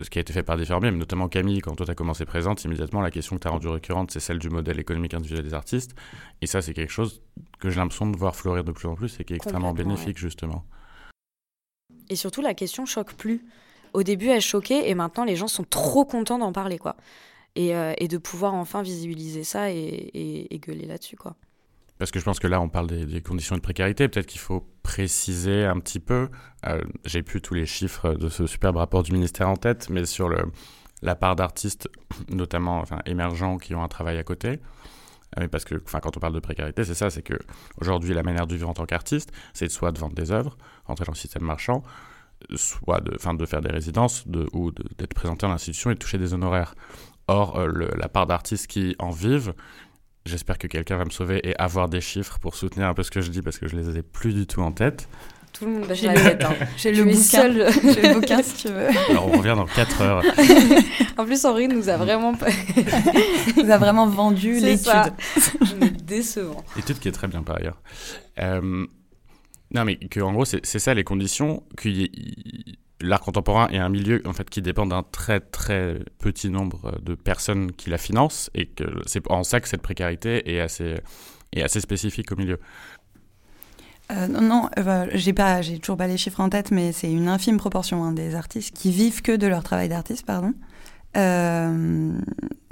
[0.00, 2.24] ce qui a été fait par différents mais notamment Camille, quand toi tu as commencé
[2.24, 5.44] présente, immédiatement la question que tu as rendue récurrente, c'est celle du modèle économique individuel
[5.44, 5.94] des artistes.
[6.40, 7.22] Et ça, c'est quelque chose
[7.60, 10.18] que j'ai l'impression de voir fleurir de plus en plus et qui est extrêmement bénéfique,
[10.18, 10.64] justement.
[12.08, 13.46] Et surtout, la question choque plus
[13.92, 16.96] au début, elle choquait et maintenant, les gens sont trop contents d'en parler, quoi.
[17.54, 21.36] Et, euh, de pouvoir enfin visibiliser ça et, gueuler là-dessus, quoi.
[21.98, 24.08] Parce que je pense que là, on parle des, conditions de précarité.
[24.08, 26.30] Peut-être qu'il faut préciser un petit peu.
[26.66, 30.04] Euh, j'ai plus tous les chiffres de ce superbe rapport du ministère en tête, mais
[30.04, 30.28] sur
[31.02, 31.88] la part d'artistes,
[32.28, 34.58] notamment enfin, émergents, qui ont un travail à côté.
[35.38, 37.34] Euh, parce que enfin, quand on parle de précarité, c'est ça, c'est que
[37.80, 41.04] aujourd'hui la manière de vivre en tant qu'artiste, c'est soit de vendre des œuvres, rentrer
[41.04, 41.82] dans le système marchand,
[42.56, 45.98] soit de, fin, de faire des résidences de, ou d'être présenté à l'institution et de
[45.98, 46.74] toucher des honoraires.
[47.28, 49.54] Or, euh, la part d'artistes qui en vivent,
[50.26, 53.10] j'espère que quelqu'un va me sauver et avoir des chiffres pour soutenir un peu ce
[53.10, 55.08] que je dis parce que je les ai plus du tout en tête.
[55.52, 56.44] Tout le monde bah, j'ai la tête.
[56.44, 56.54] Hein.
[56.78, 57.48] J'ai le, bouquin.
[57.48, 58.88] le bouquin si tu veux.
[59.10, 60.22] Alors on revient dans 4 heures.
[61.18, 65.12] en plus Henri nous a vraiment nous a vraiment vendu l'étude.
[66.06, 66.64] décevant.
[66.78, 67.82] Étude qui est très bien par ailleurs.
[68.38, 68.86] Euh,
[69.74, 71.62] non, mais que, en gros, c'est ça les conditions.
[73.00, 77.16] L'art contemporain est un milieu en fait qui dépend d'un très très petit nombre de
[77.16, 81.00] personnes qui la financent et que c'est en ça que cette précarité est assez,
[81.52, 82.60] est assez spécifique au milieu.
[84.12, 86.92] Euh, non, non euh, bah, j'ai pas, j'ai toujours pas les chiffres en tête, mais
[86.92, 90.54] c'est une infime proportion hein, des artistes qui vivent que de leur travail d'artiste, pardon.
[91.16, 92.12] Euh,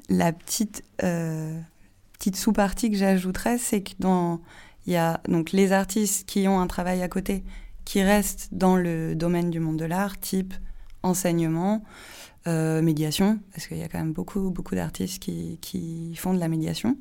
[0.09, 4.41] la petite petite sous-partie que j'ajouterais, c'est que dans
[4.87, 7.45] il y a donc les artistes qui ont un travail à côté
[7.85, 10.55] qui restent dans le domaine du monde de l'art, type
[11.03, 11.83] enseignement,
[12.47, 16.39] euh, médiation, parce qu'il y a quand même beaucoup, beaucoup d'artistes qui, qui, font de
[16.39, 16.97] la médiation,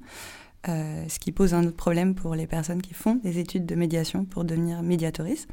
[0.68, 3.76] euh, ce qui pose un autre problème pour les personnes qui font des études de
[3.76, 5.48] médiation pour devenir médiatrice.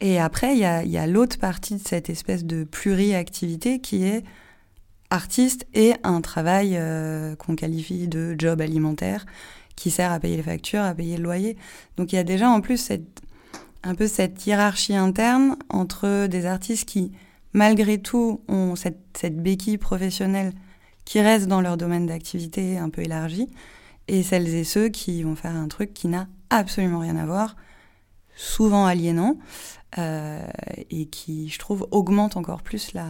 [0.00, 4.04] Et après, il y a, y a l'autre partie de cette espèce de pluriactivité qui
[4.04, 4.24] est
[5.10, 9.26] artiste et un travail euh, qu'on qualifie de job alimentaire
[9.76, 11.56] qui sert à payer les factures, à payer le loyer.
[11.96, 13.22] Donc il y a déjà en plus cette,
[13.82, 17.12] un peu cette hiérarchie interne entre des artistes qui,
[17.52, 20.52] malgré tout, ont cette, cette béquille professionnelle
[21.04, 23.48] qui reste dans leur domaine d'activité un peu élargi,
[24.08, 27.56] et celles et ceux qui vont faire un truc qui n'a absolument rien à voir,
[28.36, 29.38] souvent aliénant,
[29.98, 30.46] euh,
[30.90, 33.06] et qui, je trouve, augmente encore plus la,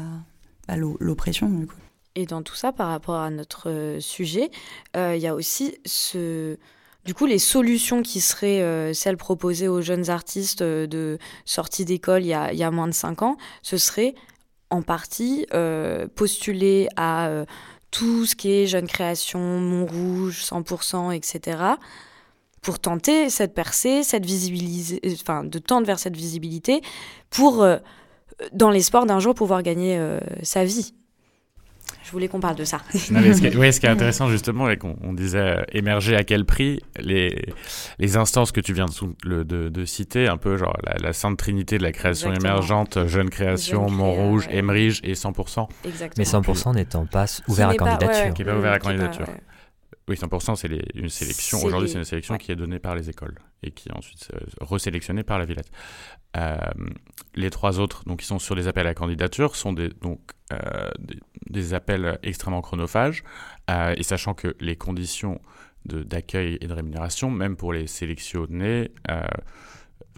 [0.68, 1.76] bah, l'oppression du coup.
[2.16, 4.50] Et dans tout ça, par rapport à notre euh, sujet,
[4.96, 6.56] euh, il y a aussi ce...
[7.04, 12.22] Du coup, les solutions qui seraient euh, celles proposées aux jeunes artistes de sortie d'école
[12.22, 14.14] il, y a moins de 5 ans, ce serait
[14.70, 15.46] en partie
[16.16, 17.44] postuler à
[17.90, 21.58] tout ce qui est jeune création, Montrouge, 100%, etc.,
[22.62, 26.80] pour tenter cette percée, cette visibilité, enfin, de tendre vers cette visibilité,
[27.28, 27.66] pour,
[28.52, 30.02] dans l'espoir d'un jour, pouvoir gagner
[30.42, 30.94] sa vie.
[32.04, 32.80] Je voulais qu'on parle de ça.
[32.94, 33.02] oui,
[33.72, 37.46] ce qui est intéressant justement, et qu'on disait euh, émerger à quel prix, les,
[37.98, 41.78] les instances que tu viens de, de, de citer, un peu genre la, sainte trinité
[41.78, 44.56] de la création émergente, jeune création, Montrouge, ouais.
[44.56, 45.66] Emerige et 100%.
[45.86, 46.12] Exactement.
[46.18, 48.34] Mais 100% n'étant pas ouvert à candidature.
[48.34, 49.26] qui n'est pas ouvert à candidature.
[50.08, 51.62] Oui, 100%, c'est une sélection.
[51.64, 52.38] Aujourd'hui, c'est une sélection ouais.
[52.38, 54.28] qui est donnée par les écoles et qui est ensuite
[54.60, 55.70] resélectionnée par la Villette.
[56.36, 56.56] Euh,
[57.34, 60.20] les trois autres, donc, qui sont sur les appels à candidature, sont des, donc,
[60.52, 63.24] euh, des, des appels extrêmement chronophages.
[63.70, 65.40] euh, et sachant que les conditions
[65.86, 68.90] d'accueil et de rémunération, même pour les sélectionnés,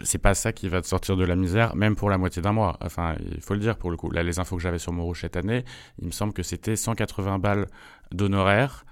[0.02, 2.52] c'est pas ça qui va te sortir de la misère, même pour la moitié d'un
[2.52, 2.76] mois.
[2.80, 4.10] Enfin, il faut le dire pour le coup.
[4.10, 5.64] Là, les infos que j'avais sur Montrouge cette année,
[5.98, 7.66] il me semble que c'était 180 balles
[8.12, 8.84] d'honoraires,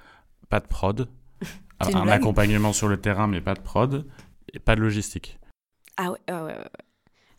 [0.49, 1.09] pas de prod,
[1.81, 4.07] un blague accompagnement sur le terrain, mais pas de prod,
[4.53, 5.39] et pas de logistique.
[5.97, 6.71] Ah ouais, ah ouais, ouais.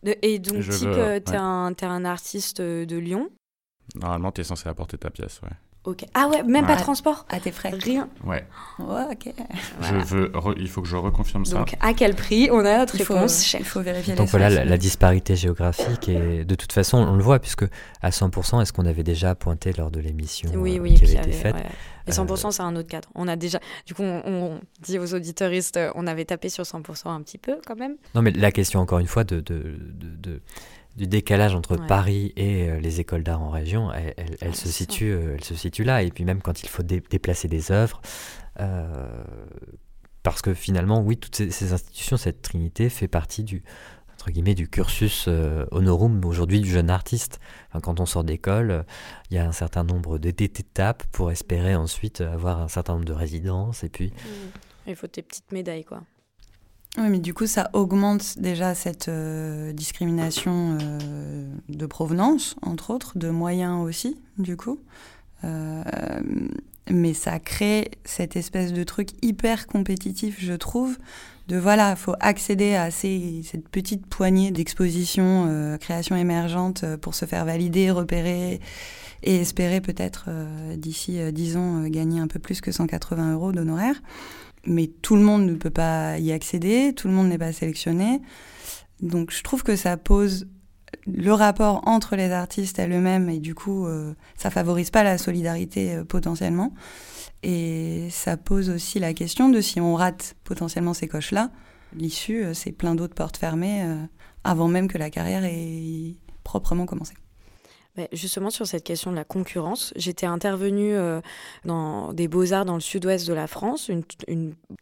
[0.02, 1.36] De- et donc, Je type, veux, euh, t'es ouais.
[1.36, 3.30] un, t'es un artiste euh, de Lyon?
[3.94, 5.50] Normalement, tu es censé apporter ta pièce, ouais.
[5.86, 6.04] Ok.
[6.14, 7.70] Ah ouais, même pas de transport À tes frais.
[7.70, 8.08] Rien.
[8.24, 8.44] Ouais,
[8.78, 9.32] Ouais, ok.
[9.80, 9.98] Voilà.
[10.00, 11.58] je veux, re- il faut que je reconfirme ça.
[11.58, 14.50] Donc, à quel prix On a notre Il faut, réponse, il faut vérifier Donc voilà
[14.50, 17.64] la, la disparité géographique et de toute façon on le voit puisque
[18.02, 21.12] à 100% est-ce qu'on avait déjà pointé lors de l'émission Oui, euh, oui, qui avait
[21.12, 21.62] été avait- faite ouais.
[22.08, 23.08] Et 100%, c'est un autre cadre.
[23.16, 23.58] On a déjà.
[23.84, 27.36] Du coup, on, on dit aux auditeuristes, euh, on avait tapé sur 100% un petit
[27.36, 27.96] peu quand même.
[28.14, 30.40] Non, mais la question, encore une fois, de, de- de- de-
[30.96, 31.86] du décalage entre Ouais.
[31.86, 35.34] Paris et euh, les écoles d'art en région, elle, elle- elle Ouais, se situe, euh,
[35.34, 36.02] elle se situe là.
[36.02, 38.00] Et puis même quand il faut dé- déplacer des œuvres,
[38.60, 39.24] euh,
[40.22, 43.62] parce que finalement, oui, toutes ces, ces institutions, cette trinité fait partie du
[44.14, 45.28] entre guillemets du cursus
[45.70, 47.38] honorum aujourd'hui du jeune artiste.
[47.68, 48.84] Enfin, quand on sort d'école,
[49.30, 53.04] il y a un certain nombre d'é- d'étapes pour espérer ensuite avoir un certain nombre
[53.04, 54.12] de résidences et puis
[54.88, 56.02] Il faut tes petites médailles, quoi.
[56.98, 63.18] Oui, mais du coup, ça augmente déjà cette euh, discrimination euh, de provenance, entre autres,
[63.18, 64.78] de moyens aussi, du coup.
[65.44, 65.82] Euh,
[66.88, 70.96] mais ça crée cette espèce de truc hyper compétitif, je trouve,
[71.48, 76.96] de voilà, il faut accéder à ces, cette petite poignée d'expositions, euh, créations émergentes euh,
[76.96, 78.60] pour se faire valider, repérer
[79.22, 83.34] et espérer peut-être euh, d'ici euh, 10 ans euh, gagner un peu plus que 180
[83.34, 84.00] euros d'honoraires
[84.66, 88.20] mais tout le monde ne peut pas y accéder, tout le monde n'est pas sélectionné.
[89.00, 90.46] Donc je trouve que ça pose
[91.06, 95.94] le rapport entre les artistes eux-mêmes et du coup euh, ça favorise pas la solidarité
[95.94, 96.72] euh, potentiellement.
[97.42, 101.50] Et ça pose aussi la question de si on rate potentiellement ces coches-là,
[101.94, 104.02] l'issue euh, c'est plein d'autres portes fermées euh,
[104.44, 107.14] avant même que la carrière ait proprement commencé.
[107.96, 111.20] Ouais, justement, sur cette question de la concurrence, j'étais intervenue euh,
[111.64, 113.90] dans des beaux-arts dans le sud-ouest de la France,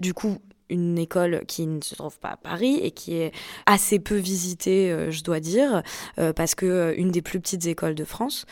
[0.00, 0.38] du coup
[0.70, 3.32] une école qui ne se trouve pas à Paris et qui est
[3.66, 5.82] assez peu visitée, euh, je dois dire,
[6.18, 8.46] euh, parce que une des plus petites écoles de France.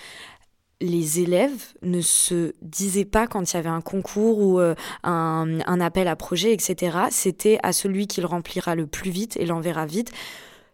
[0.81, 4.61] Les élèves ne se disaient pas quand il y avait un concours ou
[5.05, 6.99] un appel à projet, etc.
[7.11, 10.13] C'était à celui qui le remplira le plus vite et l'enverra vite,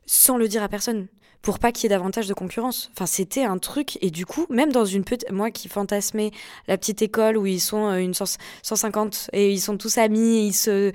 [0.07, 1.09] sans le dire à personne
[1.43, 2.91] pour pas qu'il y ait davantage de concurrence.
[2.93, 3.99] Enfin, c'était un truc.
[4.03, 5.30] Et du coup, même dans une petite.
[5.30, 6.30] Moi qui fantasmais
[6.66, 10.47] la petite école où ils sont euh, une 100 150 et ils sont tous amis,
[10.47, 10.93] ils se.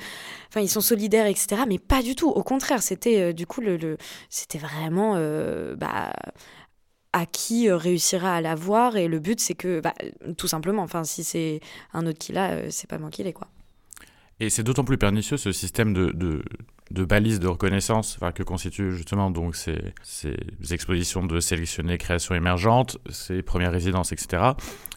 [0.50, 1.64] Enfin, ils sont solidaires, etc.
[1.68, 2.30] Mais pas du tout.
[2.30, 3.98] Au contraire, c'était euh, du coup le.
[4.30, 5.16] C'était vraiment.
[5.18, 6.14] euh, bah,
[7.16, 9.94] à qui réussira à l'avoir et le but c'est que bah,
[10.36, 11.60] tout simplement enfin si c'est
[11.94, 13.50] un autre qui l'a c'est pas moi qui l'ai quoi
[14.40, 16.44] Et c'est d'autant plus pernicieux ce système de, de,
[16.92, 20.36] de balises de reconnaissance enfin, que constituent justement donc ces, ces
[20.72, 24.52] expositions de sélectionnés créations émergentes, ces premières résidences, etc.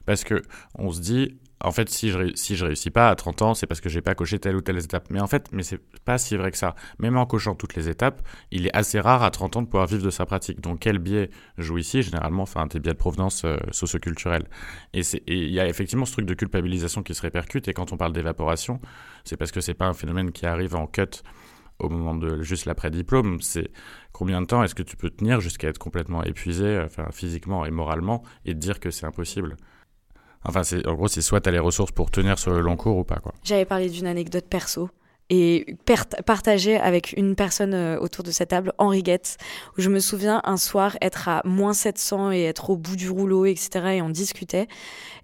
[0.04, 0.42] Parce que
[0.74, 3.66] on se dit, en fait, si je, si je réussis pas à 30 ans, c'est
[3.66, 5.06] parce que j'ai pas coché telle ou telle étape.
[5.10, 6.74] Mais en fait, mais c'est pas si vrai que ça.
[6.98, 9.86] Même en cochant toutes les étapes, il est assez rare à 30 ans de pouvoir
[9.86, 10.60] vivre de sa pratique.
[10.60, 12.02] Donc quel biais joue ici?
[12.02, 14.44] Généralement, enfin, des biais de provenance euh, socioculturelle.
[14.92, 17.68] Et il y a effectivement ce truc de culpabilisation qui se répercute.
[17.68, 18.80] Et quand on parle d'évaporation,
[19.24, 21.22] c'est parce que c'est pas un phénomène qui arrive en cut
[21.78, 23.40] au moment de juste l'après-diplôme.
[23.40, 23.70] C'est
[24.12, 27.70] combien de temps est-ce que tu peux tenir jusqu'à être complètement épuisé, enfin, physiquement et
[27.70, 29.56] moralement, et te dire que c'est impossible?
[30.46, 32.98] Enfin, en gros, c'est soit tu as les ressources pour tenir sur le long cours
[32.98, 33.20] ou pas.
[33.42, 34.88] J'avais parlé d'une anecdote perso
[35.28, 35.76] et
[36.24, 39.38] partagée avec une personne euh, autour de cette table, Henri Guette,
[39.76, 43.10] où je me souviens un soir être à moins 700 et être au bout du
[43.10, 43.94] rouleau, etc.
[43.94, 44.68] Et on discutait.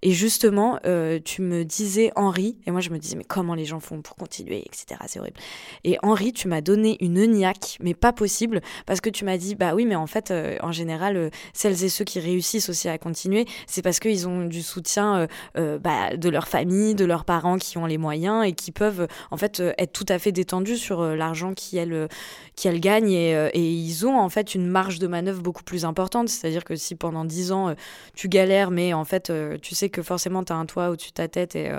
[0.02, 3.64] Et justement, euh, tu me disais Henri, et moi je me disais, mais comment les
[3.64, 5.00] gens font pour continuer, etc.
[5.06, 5.38] C'est horrible.
[5.84, 9.54] Et Henri, tu m'as donné une niaque, mais pas possible, parce que tu m'as dit,
[9.54, 12.98] bah oui, mais en fait, euh, en général, celles et ceux qui réussissent aussi à
[12.98, 17.78] continuer, c'est parce qu'ils ont du soutien bah, de leur famille, de leurs parents qui
[17.78, 21.54] ont les moyens et qui peuvent, en fait, être tout à fait détendues sur l'argent
[21.54, 22.08] qu'elles
[22.56, 26.28] qui gagnent et, et, ils ont en fait une marge de manœuvre beaucoup plus importante.
[26.28, 27.74] C'est-à-dire que si pendant 10 ans
[28.14, 31.14] tu galères, mais en fait tu sais que forcément tu as un toit au-dessus de
[31.14, 31.70] ta tête et,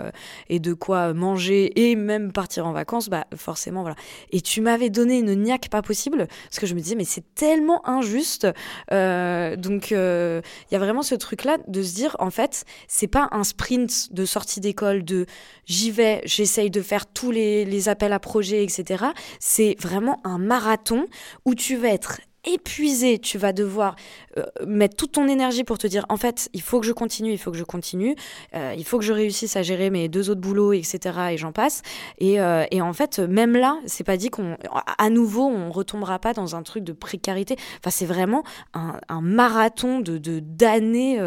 [0.50, 3.96] et de quoi manger et même partir en vacances, bah forcément voilà.
[4.32, 7.26] Et tu m'avais donné une niaque pas possible parce que je me disais mais c'est
[7.36, 8.48] tellement injuste.
[8.92, 10.42] donc il
[10.72, 14.26] y a vraiment ce truc-là de se dire en fait c'est pas un sprint de
[14.26, 15.26] sortie d'école de
[15.66, 19.06] j'y vais, j'essaye de faire tous les, les appels à projets, etc.
[19.40, 21.08] C'est vraiment un marathon
[21.46, 23.96] où tu vas être épuisé, tu vas devoir
[24.38, 27.32] euh, mettre toute ton énergie pour te dire en fait, il faut que je continue,
[27.32, 28.16] il faut que je continue,
[28.54, 31.00] euh, il faut que je réussisse à gérer mes deux autres boulots, etc.
[31.32, 31.82] Et j'en passe.
[32.18, 34.58] Et, euh, et, en fait, même là, c'est pas dit qu'on,
[34.98, 37.56] à nouveau, on retombera pas dans un truc de précarité.
[37.80, 38.44] Enfin, c'est vraiment
[38.74, 41.20] un, un, marathon de d'années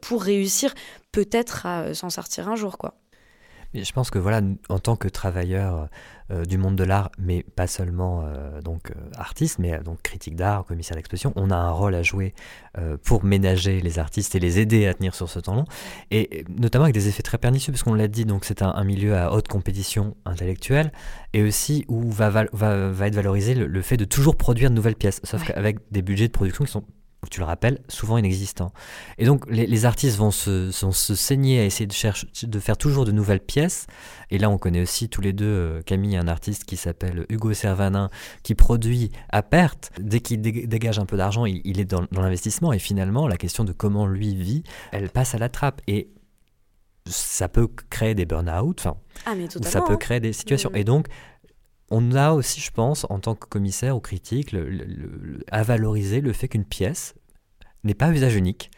[0.00, 0.74] pour réussir,
[1.12, 2.94] peut-être à s'en sortir un jour, quoi.
[3.74, 5.88] Je pense que voilà, en tant que travailleur
[6.30, 10.36] euh, du monde de l'art, mais pas seulement euh, donc euh, artiste, mais donc critique
[10.36, 12.34] d'art, commissaire d'exposition, on a un rôle à jouer
[13.02, 15.66] pour ménager les artistes et les aider à tenir sur ce temps long,
[16.10, 19.16] et notamment avec des effets très pernicieux, parce qu'on l'a dit, donc c'est un, milieu
[19.16, 20.90] à haute compétition intellectuelle,
[21.34, 24.96] et aussi où va, va, va, être valorisé le, fait de toujours produire de nouvelles
[24.96, 26.84] pièces, sauf qu'avec des budgets de production qui sont
[27.30, 28.72] tu le rappelles, souvent inexistant.
[29.18, 33.04] Et donc les, artistes vont se, se, saigner à essayer de, chercher, de faire toujours
[33.04, 33.86] de nouvelles pièces.
[34.30, 37.52] Et là, on connaît aussi tous les deux euh, Camille, un artiste qui s'appelle Hugo
[37.52, 38.10] Servanin,
[38.42, 39.92] qui produit à perte.
[40.00, 42.72] Dès qu'il dégage un peu d'argent, il, est dans, l'investissement.
[42.72, 44.62] Et finalement, la question de comment lui vit,
[44.92, 45.82] elle passe à la trappe.
[45.86, 46.08] Et
[47.06, 48.96] ça peut créer des burn-out, enfin,
[49.26, 50.70] ah, ça peut créer des situations.
[50.74, 51.06] Et donc,
[51.90, 54.54] on a aussi, je pense, en tant que commissaire ou critique,
[55.50, 57.14] à valoriser le fait qu'une pièce
[57.84, 58.70] n'est pas usage unique.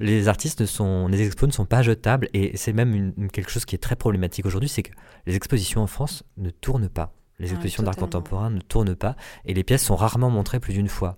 [0.00, 3.74] Les artistes sont, les expos ne sont pas jetables et c'est même quelque chose qui
[3.74, 4.92] est très problématique aujourd'hui, c'est que
[5.26, 7.14] les expositions en France ne tournent pas.
[7.38, 10.88] Les expositions d'art contemporain ne tournent pas et les pièces sont rarement montrées plus d'une
[10.88, 11.16] fois.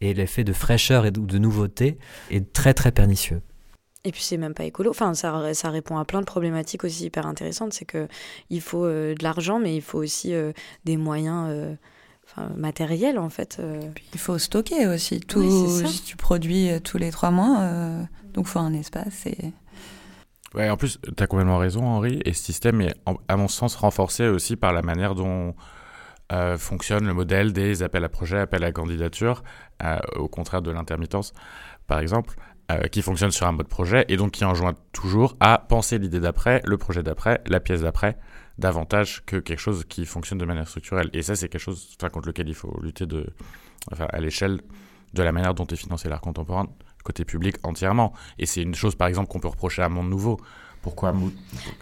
[0.00, 1.98] Et l'effet de fraîcheur et de nouveauté
[2.30, 3.42] est très très pernicieux.
[4.04, 4.90] Et puis c'est même pas écolo.
[4.90, 7.72] Enfin, ça, ça, répond à plein de problématiques aussi hyper intéressantes.
[7.72, 8.06] C'est que
[8.48, 10.52] il faut euh, de l'argent, mais il faut aussi euh,
[10.84, 11.74] des moyens euh,
[12.56, 13.60] matériels en fait.
[14.14, 15.20] Il faut stocker aussi.
[15.20, 17.68] Tout, si tu produis tous les trois mois,
[18.32, 19.26] donc il faut un espace.
[19.26, 19.52] Et...
[20.54, 22.20] Ouais, en plus, tu as complètement raison, Henri.
[22.24, 22.94] Et ce système est,
[23.26, 25.54] à mon sens, renforcé aussi par la manière dont
[26.58, 29.42] fonctionne le modèle des appels à projets, appels à candidature,
[30.14, 31.32] au contraire de l'intermittence,
[31.88, 32.36] par exemple.
[32.70, 36.20] Euh, qui fonctionne sur un mode projet et donc qui enjoint toujours à penser l'idée
[36.20, 38.18] d'après, le projet d'après, la pièce d'après,
[38.58, 41.08] davantage que quelque chose qui fonctionne de manière structurelle.
[41.14, 43.26] Et ça, c'est quelque chose contre lequel il faut lutter de,
[43.90, 44.60] enfin, à l'échelle
[45.14, 46.66] de la manière dont est financé l'art contemporain,
[47.04, 48.12] côté public entièrement.
[48.38, 50.38] Et c'est une chose, par exemple, qu'on peut reprocher à Monde Nouveau.
[50.82, 51.14] Pourquoi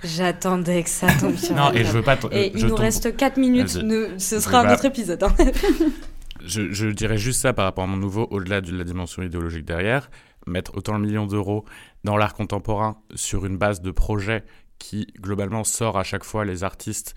[0.04, 2.16] J'attendais que ça tombe sur Non, et je veux pas.
[2.30, 3.70] Et il nous reste 4 minutes,
[4.18, 5.24] ce sera un autre épisode.
[5.24, 5.34] Hein.
[6.46, 9.64] je, je, dirais juste ça par rapport à Monde Nouveau, au-delà de la dimension idéologique
[9.64, 10.08] derrière
[10.46, 11.64] mettre autant de millions d'euros
[12.04, 14.44] dans l'art contemporain sur une base de projet
[14.78, 17.14] qui globalement sort à chaque fois les artistes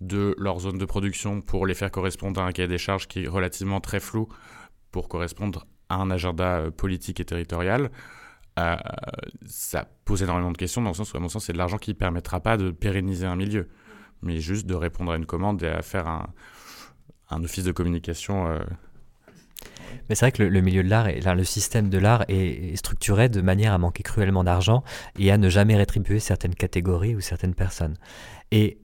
[0.00, 3.24] de leur zone de production pour les faire correspondre à un cahier des charges qui
[3.24, 4.28] est relativement très flou
[4.90, 7.90] pour correspondre à un agenda euh, politique et territorial.
[8.58, 8.76] Euh,
[9.46, 11.78] ça pose énormément de questions dans le sens où, à mon sens, c'est de l'argent
[11.78, 13.68] qui ne permettra pas de pérenniser un milieu,
[14.22, 16.26] mais juste de répondre à une commande et à faire un,
[17.30, 18.58] un office de communication euh,
[20.08, 23.28] mais c'est vrai que le, milieu de l'art, et le système de l'art est, structuré
[23.28, 24.82] de manière à manquer cruellement d'argent
[25.18, 27.94] et à ne jamais rétribuer certaines catégories ou certaines personnes.
[28.54, 28.78] Et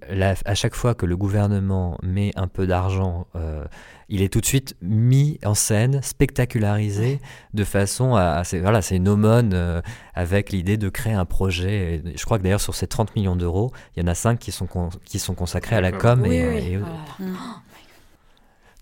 [0.47, 3.67] à chaque fois que le gouvernement met un peu d'argent, euh,
[4.09, 7.21] il est tout de suite mis en scène, spectacularisé,
[7.53, 8.45] de façon à...
[8.45, 9.83] c'est, voilà, c'est une aumône euh,
[10.15, 12.03] avec l'idée de créer un projet.
[12.17, 14.53] je crois que d'ailleurs sur ces 30 millions d'euros, il y en a 5 qui
[14.53, 14.69] sont,
[15.05, 16.25] qui sont consacrés à la com.
[16.25, 16.79] et,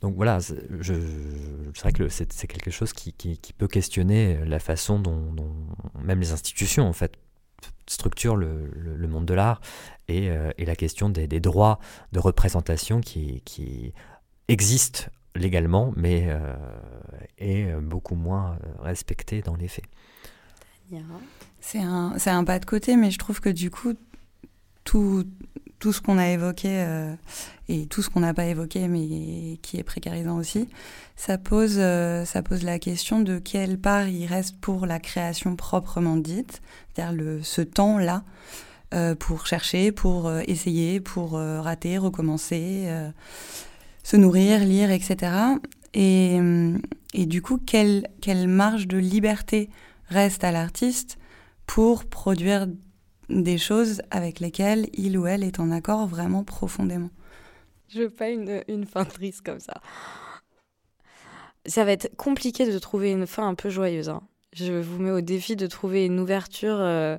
[0.07, 0.55] donc voilà, c'est
[1.81, 5.35] vrai que c'est quelque chose qui, peut questionner la façon dont,
[6.01, 7.15] même les institutions en fait
[7.89, 9.61] structurent le, monde de l'art
[10.07, 11.81] et, euh, la question des, droits
[12.13, 13.43] de représentation qui,
[14.47, 16.55] existent légalement mais euh,
[17.39, 19.87] est beaucoup moins respecté dans les faits.
[21.59, 23.95] C'est un, un pas de côté, mais je trouve que du coup,
[24.85, 25.25] tout,
[25.79, 27.15] tout ce qu'on a évoqué euh,
[27.69, 30.69] et tout ce qu'on n'a pas évoqué, mais qui est précarisant aussi,
[31.17, 35.57] ça pose, euh, ça pose la question de quelle part il reste pour la création
[35.57, 36.63] proprement dite,
[36.95, 38.25] c'est-à-dire ce temps-là
[38.95, 42.89] euh, pour chercher, pour essayer, pour rater, recommencer,
[44.03, 45.33] se nourrir, lire, etc.
[45.95, 46.39] Et,
[47.15, 49.71] et du coup, quelle, quelle marge de liberté
[50.09, 51.19] reste à l'artiste
[51.67, 52.67] pour produire
[53.29, 57.11] des choses avec lesquelles il ou elle est en accord vraiment profondément.
[57.89, 59.81] Je veux pas une, une fin triste comme ça.
[61.67, 64.09] Ça va être compliqué de trouver une fin un peu joyeuse.
[64.09, 64.23] Hein.
[64.53, 67.19] Je vous mets au défi de trouver une ouverture euh,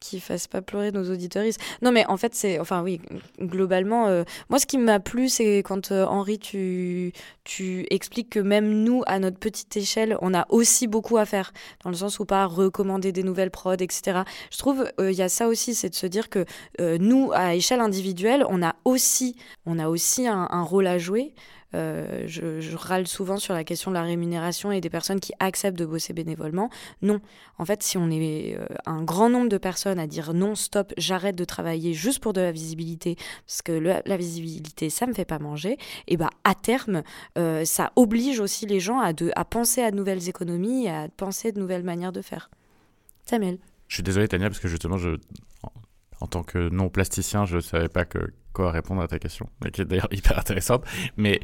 [0.00, 1.60] qui fasse pas pleurer nos auditeuristes.
[1.82, 2.58] Non, mais en fait, c'est.
[2.58, 3.00] Enfin, oui,
[3.40, 7.12] globalement, euh, moi, ce qui m'a plu, c'est quand euh, Henri, tu,
[7.44, 11.52] tu expliques que même nous, à notre petite échelle, on a aussi beaucoup à faire.
[11.84, 14.20] Dans le sens où pas recommander des nouvelles prods, etc.
[14.50, 16.44] Je trouve, il y a ça aussi, c'est de se dire que
[16.78, 19.36] nous, à échelle individuelle, on a aussi,
[19.66, 21.34] on a aussi un rôle à jouer.
[21.74, 25.78] Euh, je, râle souvent sur la question de la rémunération et des personnes qui acceptent
[25.78, 26.70] de bosser bénévolement.
[27.02, 27.20] Non,
[27.58, 30.92] en fait, si on est euh, un grand nombre de personnes à dire non, stop,
[30.96, 35.24] j'arrête de travailler juste pour de la visibilité, parce que la visibilité, ça me fait
[35.24, 37.02] pas manger, et bah à terme,
[37.38, 39.12] euh, ça oblige aussi les gens à,
[39.44, 42.50] penser à de nouvelles économies, à penser de nouvelles manières de faire.
[43.24, 43.58] Samuel.
[43.88, 44.96] Je suis désolé Tania parce que justement
[46.20, 49.48] en tant que non plasticien, je ne savais pas que, quoi répondre à ta question,
[49.72, 50.84] qui est d'ailleurs hyper intéressante.
[51.16, 51.40] Mais,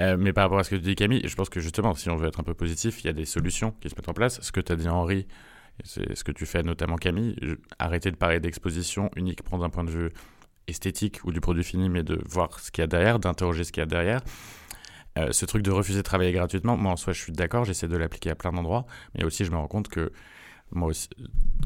[0.00, 2.10] euh, mais par rapport à ce que tu dis, Camille, je pense que justement, si
[2.10, 4.14] on veut être un peu positif, il y a des solutions qui se mettent en
[4.14, 4.40] place.
[4.42, 5.26] Ce que tu as dit, Henri,
[5.84, 7.36] c'est ce que tu fais notamment, Camille,
[7.78, 10.10] arrêter de parler d'exposition uniquement d'un point de vue
[10.66, 13.70] esthétique ou du produit fini, mais de voir ce qu'il y a derrière, d'interroger ce
[13.70, 14.20] qu'il y a derrière.
[15.18, 17.88] Euh, ce truc de refuser de travailler gratuitement, moi en soi je suis d'accord, j'essaie
[17.88, 20.12] de l'appliquer à plein d'endroits, mais aussi je me rends compte que
[20.72, 21.08] moi aussi,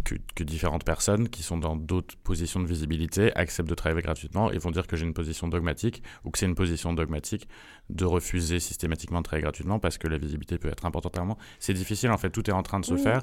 [0.04, 4.58] que, différentes personnes qui sont dans d'autres positions de visibilité acceptent de travailler gratuitement et
[4.58, 7.48] vont dire que j'ai une position dogmatique ou que c'est une position dogmatique
[7.88, 11.24] de refuser systématiquement de travailler gratuitement parce que la visibilité peut être importante à un
[11.24, 11.38] moment.
[11.58, 13.22] C'est difficile en fait, tout est en train de se faire.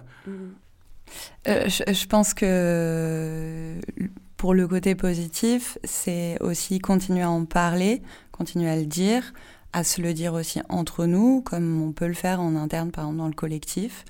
[1.47, 3.79] Euh, je, pense que
[4.35, 8.01] pour le côté positif, c'est aussi continuer à en parler,
[8.31, 9.33] continuer à le dire,
[9.73, 13.05] à se le dire aussi entre nous, comme on peut le faire en interne, par
[13.05, 14.03] exemple dans le collectif.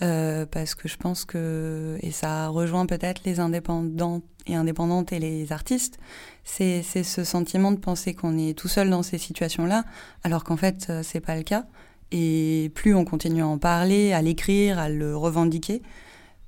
[0.00, 5.18] Euh, parce que je pense que, et ça rejoint peut-être les indépendants et indépendantes et
[5.18, 5.98] les artistes,
[6.44, 9.84] c'est ce sentiment de penser qu'on est tout seul dans ces situations-là,
[10.24, 11.66] alors qu'en fait, euh, c'est pas le cas.
[12.10, 15.82] Et plus on continue à en parler, à l'écrire, à le revendiquer,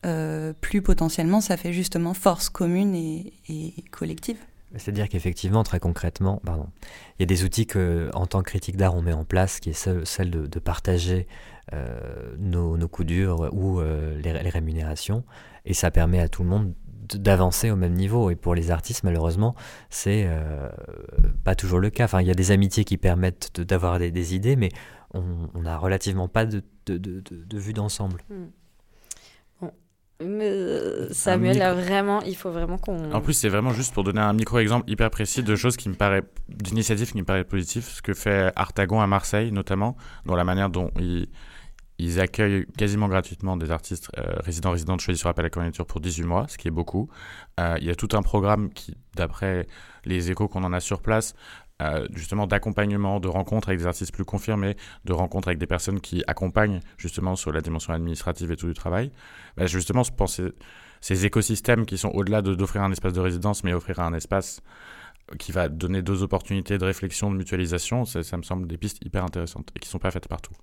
[0.04, 3.32] euh, plus potentiellement ça fait justement force commune et,
[3.90, 4.36] collective.
[4.76, 6.66] C'est-à-dire qu'effectivement, très concrètement, pardon,
[7.18, 9.60] il y a des outils que, en tant que critique d'art, on met en place,
[9.60, 11.28] qui est celle, de, partager
[12.38, 15.24] nos, nos, coups durs ou euh, les, rémunérations.
[15.64, 16.74] Et ça permet à tout le monde
[17.14, 18.30] d'avancer au même niveau.
[18.30, 19.54] Et pour les artistes, malheureusement,
[19.90, 20.68] c'est euh,
[21.44, 22.04] pas toujours le cas.
[22.04, 24.70] Enfin, il y a des amitiés qui permettent d'avoir des, idées, mais
[25.12, 28.20] on n'a relativement pas de, de, de vue d'ensemble.
[28.28, 28.46] Hmm.
[31.10, 33.12] Samuel, a vraiment, il faut vraiment qu'on.
[33.12, 35.94] En plus, c'est vraiment juste pour donner un micro-exemple hyper précis de choses qui me
[35.94, 37.84] paraît, d'initiatives qui me paraissent positives.
[37.84, 41.28] Ce que fait Artagon à Marseille, notamment, dans la manière dont il
[41.98, 46.00] ils accueillent quasiment gratuitement des artistes euh, résidents résidentes choisis sur appel à candidature pour
[46.00, 47.08] 18 mois, ce qui est beaucoup.
[47.60, 49.66] Euh, il y a tout un programme qui, d'après
[50.04, 51.34] les échos qu'on en a sur place,
[51.82, 56.00] euh, justement d'accompagnement, de rencontres avec des artistes plus confirmés, de rencontres avec des personnes
[56.00, 59.12] qui accompagnent justement sur la dimension administrative et tout du travail.
[59.56, 60.02] Bah, justement,
[61.00, 64.62] ces écosystèmes qui sont au-delà d'offrir un espace de résidence, mais offrir un espace
[65.38, 69.04] qui va donner deux opportunités de réflexion, de mutualisation, ça, ça me semble des pistes
[69.04, 70.54] hyper intéressantes et qui ne sont pas faites partout.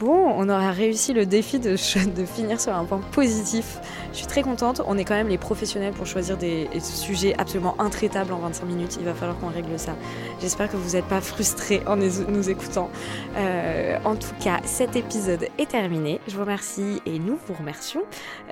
[0.00, 3.80] Bon, on aura réussi le défi de, finir sur un point positif.
[4.12, 4.80] Je suis très contente.
[4.86, 8.96] On est quand même les professionnels pour choisir des sujets absolument intraitables en 25 minutes.
[9.00, 9.96] Il va falloir qu'on règle ça.
[10.40, 12.90] J'espère que vous n'êtes pas frustrés en nous écoutant.
[13.36, 16.20] Euh, en tout cas, cet épisode est terminé.
[16.28, 18.02] Je vous remercie et nous vous remercions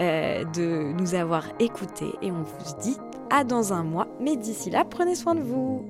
[0.01, 2.13] euh, de nous avoir écoutés.
[2.23, 2.97] Et on vous dit
[3.31, 4.09] à dans un mois.
[4.21, 5.85] Mais d'ici là, prenez soin de vous.